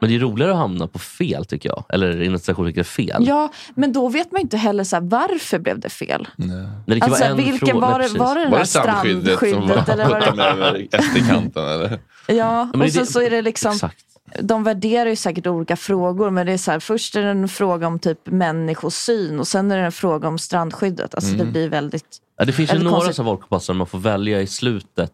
[0.00, 1.84] Men det är roligare att hamna på fel tycker jag.
[1.88, 3.24] Eller inom citationstecken fel.
[3.26, 6.28] Ja, men då vet man ju inte heller så här, varför blev det fel.
[6.36, 6.48] Nej,
[6.86, 7.74] det Alltså, vara vilken fråga.
[7.86, 10.08] var Nej, det- var det den Var det strandskyddet som var eller
[10.56, 11.64] var det- SD-kanten?
[11.68, 11.98] Eller?
[12.26, 14.04] Ja, och är det- så är det liksom, Exakt.
[14.40, 17.48] de värderar ju säkert olika frågor, men det är så här, först är det en
[17.48, 21.14] fråga om typ människosyn och sen är det en fråga om strandskyddet.
[21.14, 21.46] Alltså Mm.
[21.46, 22.04] det blir väldigt...
[22.38, 23.16] Ja, det finns ju några konstigt.
[23.16, 25.12] så valkompass där man får välja i slutet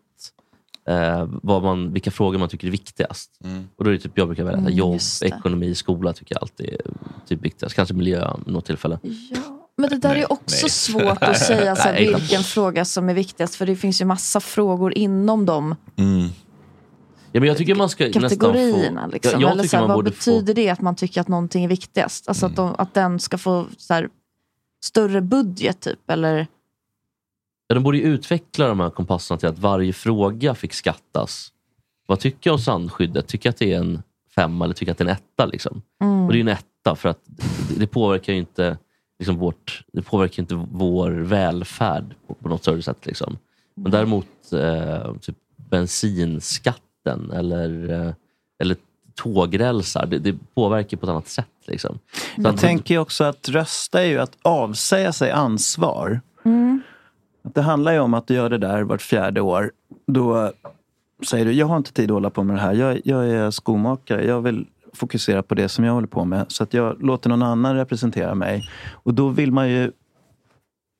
[0.88, 3.30] eh, vad man, vilka frågor man tycker är viktigast.
[3.76, 6.68] Och då är det typ, jag brukar välja Mm, jobb, ekonomi, skola tycker jag alltid
[6.68, 6.80] är
[7.26, 7.74] typ viktigast.
[7.74, 8.98] Kanske miljö något tillfälle.
[9.76, 10.70] Men det där Nej, är också nej.
[10.70, 14.98] svårt att säga så vilken fråga som är viktigast, för det finns ju massa frågor
[14.98, 15.74] inom dem
[17.34, 19.04] Ja, men jag tycker man ska kategorierna.
[19.04, 19.10] få...
[19.12, 19.40] Liksom.
[19.40, 21.68] Ja, jag Eller så här, man vad betyder det att man tycker att någonting är
[21.68, 22.28] viktigast?
[22.28, 24.08] Alltså att, de, att den ska få så här,
[24.84, 26.10] större budget typ?
[26.10, 26.46] Eller?
[27.66, 31.48] Ja, de borde ju utveckla de här kompasserna till att varje fråga fick skattas.
[32.06, 33.26] Vad tycker jag om strandskyddet?
[33.26, 34.02] Tycker jag att det är en
[34.34, 35.46] femma eller tycker jag att det är en etta?
[35.46, 35.82] Liksom?
[36.02, 36.26] Mm.
[36.26, 37.18] Och det är en etta för att
[37.78, 38.78] det, påverkar ju inte
[39.18, 43.06] liksom vårt, det påverkar inte vår välfärd på, på något större sätt.
[43.06, 43.38] Liksom.
[43.74, 48.12] Men däremot eh, typ bensinskatten eller, eh,
[48.62, 48.76] eller
[49.14, 51.46] tågrälsar, det, det påverkar på ett annat sätt.
[51.66, 51.98] Liksom.
[52.36, 56.20] Så Jag att- tänker också att rösta är ju att avsäga sig ansvar.
[57.44, 59.72] Att det handlar ju om att du gör det där vart fjärde år.
[60.06, 60.52] Då
[61.26, 62.72] säger du, jag har inte tid att hålla på med det här.
[62.72, 64.26] Jag, jag är skomakare.
[64.26, 66.44] Jag vill fokusera på det som jag håller på med.
[66.48, 68.68] Så att jag låter någon annan representera mig.
[68.92, 69.92] Och då vill man ju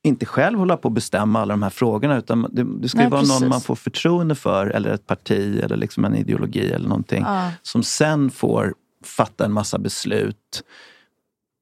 [0.02, 2.18] inte själv hålla på att bestämma alla de här frågorna.
[2.18, 3.40] Utan det, det ska ju Nej, vara precis.
[3.40, 4.66] någon man får förtroende för.
[4.66, 7.22] Eller ett parti eller liksom en ideologi eller någonting.
[7.26, 7.50] Ja.
[7.62, 8.74] Som sen får
[9.04, 10.64] fatta en massa beslut.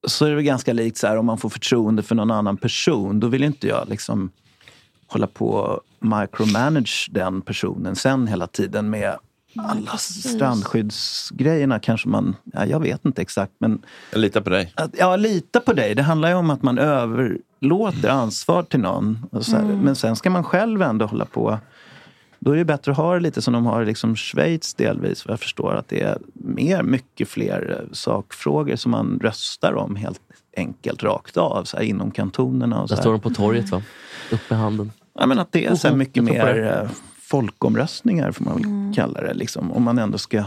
[0.07, 2.57] Så är det väl ganska likt så här om man får förtroende för någon annan
[2.57, 3.20] person.
[3.20, 4.30] Då vill inte jag liksom
[5.13, 9.17] hålla på och micromanage den personen sen hela tiden med
[9.57, 14.73] alla strandskyddsgrejerna kanske man, ja, jag vet inte exakt men Jag litar på dig.
[14.77, 15.95] att, ja, lita på dig.
[15.95, 19.27] Det handlar ju om att man överlåter ansvar till någon.
[19.33, 19.79] Och så här, Mm.
[19.79, 21.59] Men sen ska man själv ändå hålla på.
[22.39, 25.27] Då är det bättre att ha det lite som de har i liksom Schweiz delvis.
[25.27, 29.97] Vad jag förstår att det är mer, mycket fler eh, sakfrågor som man röstar om
[29.97, 30.21] helt
[30.57, 32.83] enkelt rakt av så här, inom kantonerna.
[32.83, 33.03] Och så Där här.
[33.03, 33.83] står de på torget va?
[34.33, 34.93] Upp med handen.
[35.15, 36.71] Ja, men att det är så här mycket mer det.
[36.81, 36.91] eh,
[37.23, 38.93] folkomröstningar får man väl Mm.
[38.93, 39.35] kalla det.
[39.35, 39.73] Liksom.
[39.73, 40.45] Om man ändå ska...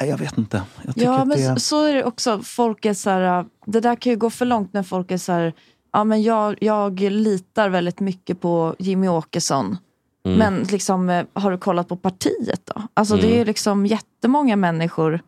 [0.00, 0.62] Nej, jag vet inte.
[0.82, 2.40] Jag tycker Ja, att men det så- är det också.
[2.42, 5.18] Folk är så här, äh, det där kan ju gå för långt när folk är
[5.18, 5.52] så här,
[5.92, 9.76] ja men jag, jag litar väldigt mycket på Jimmy Åkesson.
[10.24, 10.38] Mm.
[10.38, 12.82] Men liksom, eh, har du kollat på partiet då?
[12.94, 13.40] Alltså det Mm.
[13.40, 15.20] är liksom jättemånga människor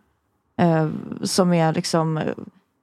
[0.60, 0.88] eh,
[1.22, 2.20] som är liksom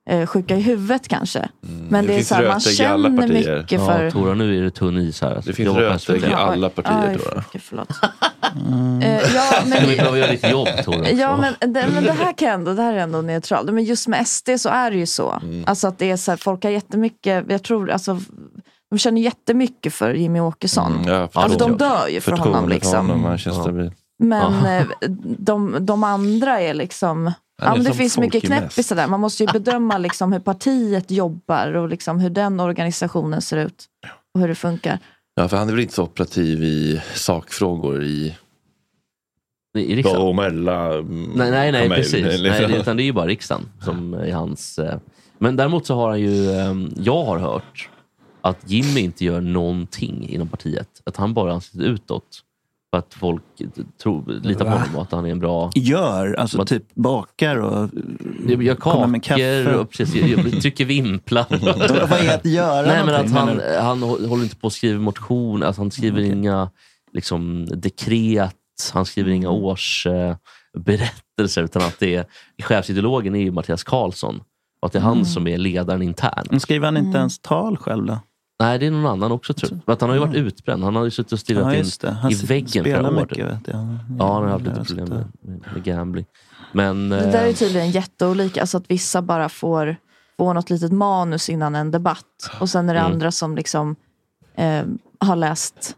[0.09, 1.49] eh, sjuka i huvudet kanske.
[1.61, 2.07] Men Mm.
[2.07, 4.03] Det det, är så här, man känner mycket för...
[4.03, 5.41] Ja, Tora, nu är det tunn is här.
[5.45, 7.43] Det finns rötägg i alla partier tror jag.
[7.47, 7.89] okej, förlåt.
[9.01, 11.09] Eh, ja, men, Du behöver göra ditt jobb Tora.
[11.09, 13.73] Ja, men det, men det här kan ändå, det här är ändå neutralt.
[13.73, 15.39] Men just med SD så är det ju så.
[15.43, 15.63] Mm.
[15.67, 18.19] Alltså att det är så här, folk har jättemycket, jag tror, alltså,
[18.89, 20.95] de känner jättemycket för Jimmy Åkesson.
[20.95, 23.09] Mm, ja, alltså de dör ju för honom liksom.
[23.09, 23.91] honom.
[24.19, 24.85] Men eh,
[25.37, 27.31] de, de andra är liksom,
[27.61, 29.07] ja, men det finns mycket knäppisar där.
[29.07, 33.85] Man måste ju bedöma liksom hur partiet jobbar och liksom hur den organisationen ser ut.
[34.33, 34.99] Och hur det funkar.
[35.35, 38.37] Ja, för han är väl inte så operativ i sakfrågor i
[39.77, 40.19] I riksdagen?
[40.19, 41.01] Bromella.
[41.35, 42.41] Nej, nej, nej precis.
[42.41, 44.79] Nej, det, utan det är ju bara riksdagen som är hans...
[44.79, 44.99] Eh.
[45.37, 47.89] Men däremot så har han ju, eh, jag har hört
[48.41, 51.01] att Jimmy inte gör någonting inom partiet.
[51.03, 52.43] Att han bara sitter utåt
[52.97, 53.43] att folk
[54.03, 55.71] tror, litar på honom och att han är en bra...
[55.75, 56.33] Gör?
[56.33, 57.89] Alltså typ bakar och
[58.47, 59.75] Jag gör kommer med kakor kaffe.
[59.77, 61.45] och precis, jag trycker vimplar.
[62.09, 64.99] Vad är att göra Nej, men att han, han hå- håller inte på att skriva
[64.99, 66.69] motion, alltså han skriver inga
[67.13, 68.55] liksom, dekret,
[68.93, 69.61] han skriver inga Mm.
[69.63, 72.25] årsberättelser, utan att det är,
[72.63, 74.41] chefsideologen är ju Mattias Karlsson.
[74.81, 75.25] Och att det är han Mm.
[75.25, 76.51] som är ledaren internt.
[76.51, 77.19] Men skriver han inte Mm.
[77.19, 78.19] ens tal själv då?
[78.59, 79.83] Nej, det är någon annan också tror jag.
[79.85, 80.83] För Att han har ju varit utbränd.
[80.83, 82.15] Han har ju suttit och stirrat Ja, in.
[82.15, 83.11] Han i väggen spelar flera år.
[83.21, 83.75] mycket, vet jag.
[84.19, 85.09] Ja, han har haft Ja, lite problem
[85.41, 86.25] med, med, gambling.
[86.73, 88.61] Men, Det där eh, är tydligen jätteolika.
[88.61, 89.95] Alltså att vissa bara får,
[90.37, 92.51] får något litet manus innan en debatt.
[92.59, 93.11] Och sen är det Mm.
[93.11, 93.95] andra som liksom
[94.55, 94.83] eh,
[95.19, 95.95] har läst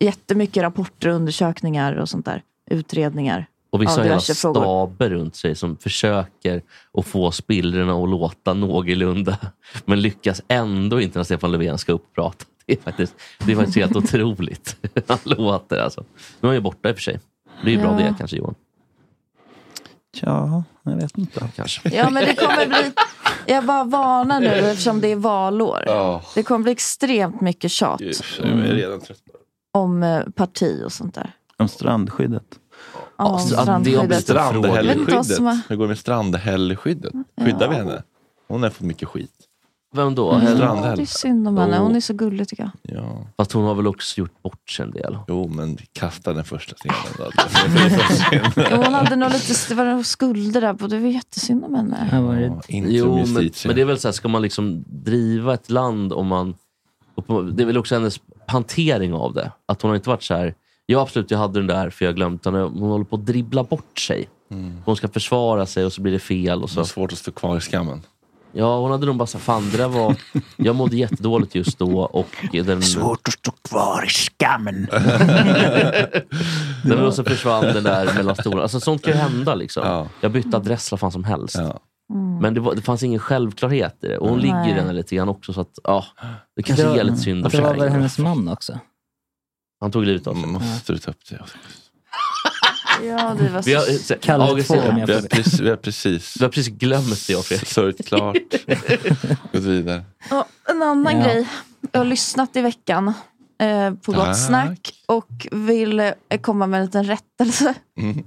[0.00, 2.42] jättemycket rapporter och undersökningar och sånt där.
[2.70, 3.46] Utredningar.
[3.70, 6.62] Och vissa av har hela staber runt sig som försöker
[6.98, 9.38] att få spillrorna att låta någorlunda,
[9.84, 12.44] men lyckas ändå inte när Stefan Löfven ska upp och prata.
[12.66, 13.14] Det är faktiskt,
[13.46, 14.76] det är faktiskt helt otroligt.
[15.06, 16.04] Han låter alltså.
[16.40, 17.20] Nu är han ju borta i och för sig.
[17.64, 18.06] Det är ju bra Ja.
[18.08, 18.54] det kanske Johan.
[20.20, 21.48] Ja, jag vet inte.
[21.56, 21.88] Kanske.
[21.96, 22.92] Ja men det kommer bli,
[23.46, 25.82] jag bara varnar nu eftersom det är valår.
[25.86, 26.22] Ja.
[26.34, 29.18] Det kommer bli extremt mycket tjat Gud, jag är redan trött
[29.72, 31.30] om eh, parti och sånt där.
[31.56, 32.44] Om strandskyddet.
[33.16, 34.28] Ja, Strandhällskyddet.
[35.68, 37.12] Hur går det med strandhällskyddet?
[37.44, 38.02] Skyddar vi henne?
[38.48, 39.30] Hon har fått mycket skit.
[39.94, 40.40] Vem då?
[40.44, 40.96] Ja, Strandhäll.
[40.96, 41.78] det är synd om henne.
[41.78, 42.96] Hon är så gullig tycker jag.
[43.02, 43.26] Ja.
[43.36, 45.18] Fast hon har väl också gjort bort sig en del.
[45.28, 48.42] Jo, men kasta den första stenen synd.
[48.70, 50.74] Jo, Hon hade nog lite det var skulder där.
[50.74, 52.08] på- Det var jättesynd om henne.
[52.12, 54.84] Ja, var det- Inte Jo, men, men det är väl så här, ska man liksom
[54.86, 56.54] driva ett land om man...
[57.52, 59.52] Det är väl också hennes hantering av det.
[59.66, 60.54] Att hon har inte varit så här,
[60.92, 62.54] ja absolut jag hade den där för jag glömt den.
[62.54, 64.28] Hon håller på att dribbla bort sig.
[64.84, 66.62] Hon ska försvara sig och så blir det fel.
[66.62, 66.84] Och Det är så.
[66.84, 68.02] svårt att stå kvar i skammen.
[68.52, 70.16] Ja, hon hade nog bara sagt, fan det där var...
[70.56, 72.82] Jag mådde jättedåligt just då och den...
[72.82, 74.86] Svårt att stå kvar i skammen.
[76.84, 78.62] Den och så försvann den där mellan stolarna.
[78.62, 79.54] Alltså, sånt kan ju hända.
[79.54, 79.86] Liksom.
[79.86, 80.08] Ja.
[80.20, 81.56] Jag bytte adress vad fan som helst.
[81.58, 81.80] Ja.
[82.40, 84.18] Men det, var, det fanns ingen självklarhet i det.
[84.18, 84.46] Och hon Nej.
[84.46, 85.52] ligger i den lite grann också.
[85.52, 86.04] Så att, ja,
[86.56, 88.78] det kanske är lite synd Det var väl hennes man också?
[89.80, 90.42] Han tog livet av sig.
[90.44, 91.40] Mm, Måste du ta upp det?
[93.06, 93.98] Ja, det var Vi har, så...
[93.98, 94.76] så, Kalle August, vi,
[95.06, 97.68] Vi har precis, vi har precis har precis glömt det jag och Fredrik.
[97.68, 98.34] sörjt klart.
[99.52, 100.04] Gått vidare.
[100.30, 101.24] Ja, en annan Ja.
[101.24, 101.48] grej.
[101.92, 103.08] Jag har lyssnat i veckan
[103.60, 104.26] eh, på Tack.
[104.26, 107.74] Gott Snack och vill eh, komma med en liten rättelse.
[108.00, 108.24] Mm.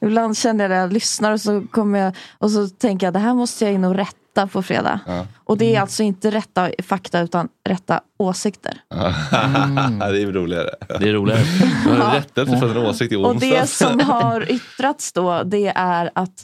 [0.00, 3.18] Ibland känner jag att jag lyssnar och så, kommer jag, och så tänker jag det
[3.20, 5.00] här måste jag in och rätta på fredag.
[5.06, 5.26] Ja.
[5.44, 8.80] Och det är alltså inte rätta fakta utan rätta åsikter.
[8.90, 10.70] det är roligare.
[11.00, 11.40] Det är roligare.
[11.84, 13.76] Du har för en åsikt i Och det onsdags.
[13.78, 16.42] som har yttrats då det är att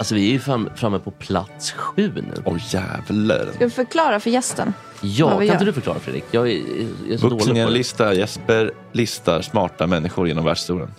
[0.00, 2.42] Alltså vi är ju fram, framme på plats sju nu.
[2.44, 3.46] Åh jävlar.
[3.54, 4.72] Ska vi förklara för gästen?
[5.00, 5.64] Ja, kan vi inte gör?
[5.64, 6.24] du förklara Fredrik?
[6.30, 6.56] Jag är,
[7.04, 7.60] jag är så dålig på det.
[7.60, 10.90] Vuxenlista Jesper listar smarta människor genom världshistorien.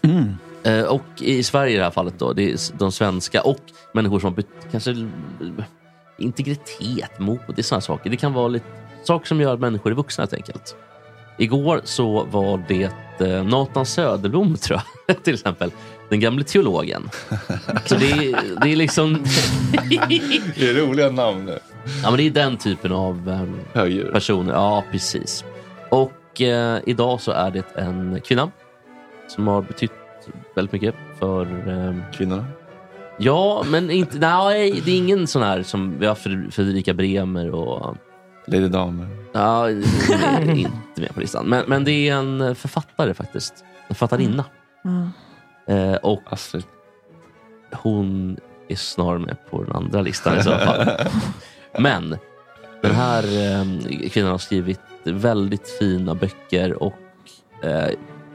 [0.64, 3.60] Eh, Och i Sverige i det här fallet då, det är de svenska och
[3.94, 5.08] människor som har bytt- kanske
[6.18, 8.10] integritet, mod, det är sådana saker.
[8.10, 8.66] Det kan vara lite
[9.04, 10.76] saker som gör att människor är vuxna helt enkelt.
[11.38, 12.90] Igår så var det
[13.20, 15.72] eh, Nathan Söderblom tror jag, till exempel.
[16.12, 17.10] Den gamle teologen.
[17.86, 19.24] Så det är, det är liksom...
[20.56, 21.60] Det är roliga namn nu.
[22.04, 24.12] Ja, men det är den typen av ehm, Högdjur.
[24.12, 24.54] personer.
[24.54, 25.44] Ja, precis.
[25.90, 28.52] Och eh, idag så är det en kvinna
[29.28, 29.92] som har betytt
[30.56, 31.46] väldigt mycket för...
[31.70, 32.46] ehm, Kvinnorna.
[33.18, 37.50] ja, men inte, nej, det är ingen sån här som vi har Fred- Fredrika Bremer
[37.50, 37.98] och...
[38.48, 39.08] Lady Damer.
[39.34, 41.46] Ja, inte med på listan.
[41.46, 43.54] Men, men det är en författare faktiskt.
[43.88, 44.46] En författarinna.
[45.68, 46.64] Eh, och Astrid.
[47.72, 48.38] hon
[48.68, 50.90] är snarare med på den andra listan i så fall.
[51.80, 52.18] Men
[52.82, 56.94] den här eh, kvinnan har skrivit väldigt fina böcker och
[57.64, 57.90] eh,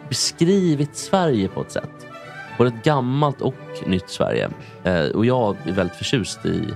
[0.09, 2.07] beskrivit Sverige på ett sätt.
[2.59, 3.55] Både ett gammalt och
[3.87, 4.51] nytt Sverige.
[4.85, 6.75] Eh, och jag är väldigt förtjust i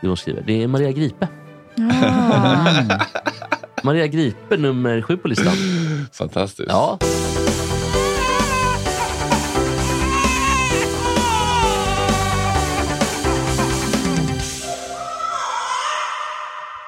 [0.00, 0.42] det hon skriver.
[0.46, 1.28] Det är Maria Gripe.
[3.82, 5.52] Maria Gripe nummer sju på listan.
[6.12, 6.68] Fantastiskt.
[6.70, 6.98] Ja,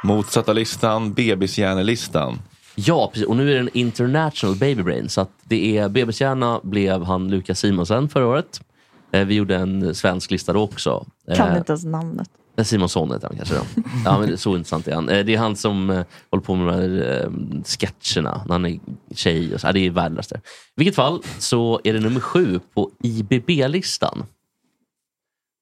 [0.05, 2.39] Motsatta listan, bebishjärnelistan.
[2.75, 3.29] Ja, precis.
[3.29, 5.09] Och nu är det en international baby brain.
[5.09, 8.61] Så att det är bebishjärna blev han Lukas Simonsen förra året.
[9.13, 11.07] Eh, vi gjorde en svensk lista då också.
[11.37, 12.29] Kan Eh, inte ens namnet.
[12.63, 13.61] Simonsson heter han kanske då.
[14.05, 15.09] Ja, men det- så intressant är han.
[15.09, 17.31] Eh, det är han som eh, håller på med de här eh,
[17.65, 18.79] sketcherna när han är
[19.15, 19.55] tjej.
[19.55, 19.67] Och så.
[19.67, 20.33] Ja, det är värdelöst.
[20.33, 20.37] I
[20.77, 24.25] vilket fall så är det nummer sju på IBB-listan.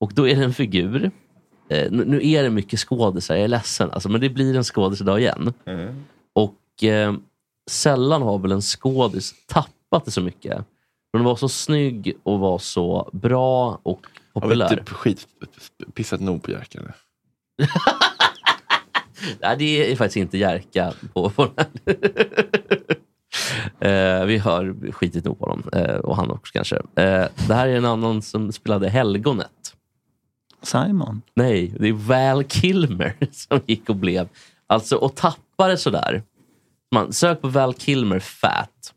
[0.00, 1.10] Och då är det en figur.
[1.72, 3.90] Eh, nu, är det mycket skådisar, jag är ledsen.
[3.90, 5.52] Alltså, men det blir en skådis idag igen.
[6.32, 7.14] Och eh,
[7.70, 10.64] sällan har väl en skådis tappat det så mycket.
[11.12, 14.68] Hon var så snygg och var så bra och Har populär.
[14.70, 15.26] vi typ skit,
[15.94, 16.80] pissat nog på Jerka?
[19.40, 21.42] Nej, det är faktiskt inte Jerka på, på
[23.86, 25.62] eh, Vi har skitit nog på dem.
[25.72, 26.76] Eh, och han också kanske.
[26.76, 29.74] Eh, det här är en annan som spelade Helgonet.
[30.62, 31.22] Simon?
[31.34, 34.28] Nej, det är Val Kilmer som gick och blev...
[34.66, 36.22] Alltså, och tappade sådär.
[36.94, 38.94] Man, sök på Val Kilmer fat.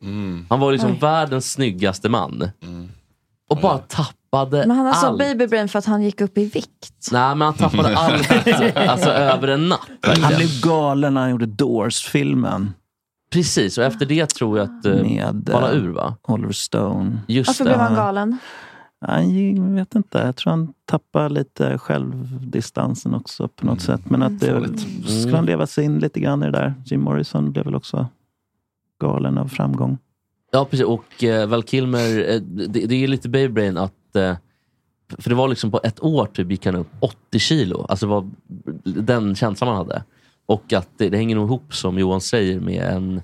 [0.50, 0.98] Han var liksom Oj.
[1.02, 2.50] världens snyggaste man.
[3.50, 5.20] Och bara tappade Men han har så allt.
[5.20, 7.10] baby brain för att han gick upp i vikt.
[7.12, 8.32] Nej, men han tappade allt.
[8.76, 9.80] Alltså över en natt.
[10.02, 10.38] Han verkligen.
[10.38, 12.74] blev galen när han gjorde Doors-filmen.
[13.32, 16.16] Precis, och efter det tror jag att eh, Med eh, ur va?
[16.28, 17.18] Oliver Stone.
[17.28, 17.70] Just Varför det.
[17.70, 18.38] blev han galen?
[19.08, 24.10] Han vet inte, jag tror han tappar lite självdistansen också på något sätt.
[24.10, 24.78] Men att det Mm.
[25.04, 26.74] skulle han leva sig in lite grann i det där.
[26.86, 28.08] Jim Morrison blev väl också
[29.02, 29.98] galen av framgång.
[30.52, 30.86] Ja, precis.
[30.86, 34.16] Och eh, Val Kilmer, eh, det, det är lite baby brain att...
[34.16, 34.36] Eh,
[35.20, 37.86] för det var liksom på ett år typ gick han upp 80 kilo.
[37.90, 38.30] Alltså var
[38.84, 40.04] den känslan man hade.
[40.46, 43.22] Och att det, det hänger nog ihop, som Johan säger, med en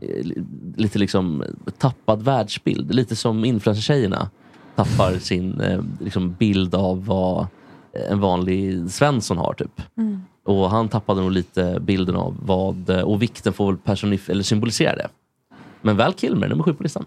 [0.00, 0.44] eh, li-
[0.76, 1.44] lite liksom
[1.78, 2.94] tappad världsbild.
[2.94, 4.30] Lite som influencer-tjejerna
[4.76, 7.46] tappar sin eh, liksom bild av vad
[8.10, 9.54] en vanlig Svensson har.
[9.54, 9.82] typ.
[9.96, 10.22] Mm.
[10.44, 14.96] Och han tappade nog lite bilden av vad, och vikten får väl personif- eller symbolisera
[14.96, 15.08] det.
[15.82, 17.04] Men Val Kilmer, nummer sju på listan.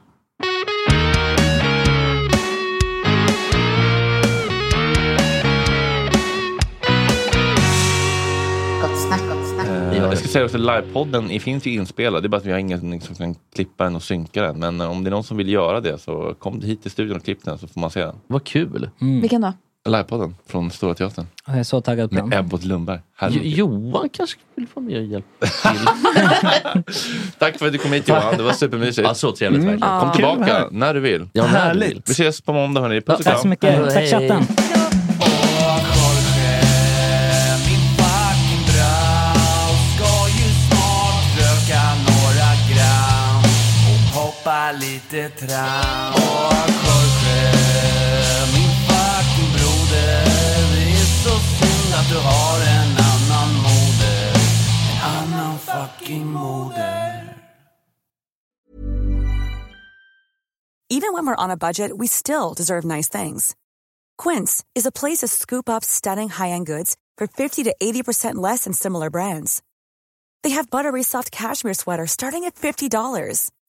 [9.98, 12.24] Eh, jag ska säga också, livepodden finns ju inspelad.
[12.24, 14.60] Det är bara att vi har ingen som kan klippa den och synka den.
[14.60, 17.18] Men eh, om det är någon som vill göra det så kom hit till studion
[17.18, 18.16] och klipp den så får man se den.
[18.28, 18.89] Vad kul!
[19.22, 19.54] Vilken då?
[19.89, 21.26] Livepodden från Stora Teatern.
[21.48, 22.39] Jag är så taggad på Med den.
[22.39, 23.00] Ebbot Lundberg.
[23.30, 23.41] Jo-.
[23.43, 25.88] Johan kanske vill få med och hjälpa till.
[27.39, 29.08] Tack för att du kom hit Johan, det var supermysigt.
[29.08, 29.80] Ja, så trevligt verkligen.
[30.00, 30.14] Kom Ja.
[30.14, 31.30] tillbaka när du vill.
[31.34, 32.02] Ja, när du vill.
[32.08, 33.02] Vi ses på måndag hörni.
[33.02, 33.41] Puss och Tack kram.
[33.41, 33.93] så mycket.
[33.93, 34.43] Tack chatten.
[44.80, 46.13] Lite tram.
[46.15, 47.41] Åh Jorge,
[48.53, 50.25] min fucking broder,
[50.73, 54.34] det är så synd att du har en annan moder.
[54.91, 57.23] En annan fucking moder.
[60.89, 63.55] Even when we're on a budget, we still deserve nice things.
[64.17, 68.63] Quince is a place to scoop up stunning high-end goods for 50 to 80% less
[68.63, 69.61] than similar brands.
[70.43, 73.51] They have buttery soft cashmere sweaters starting at $50,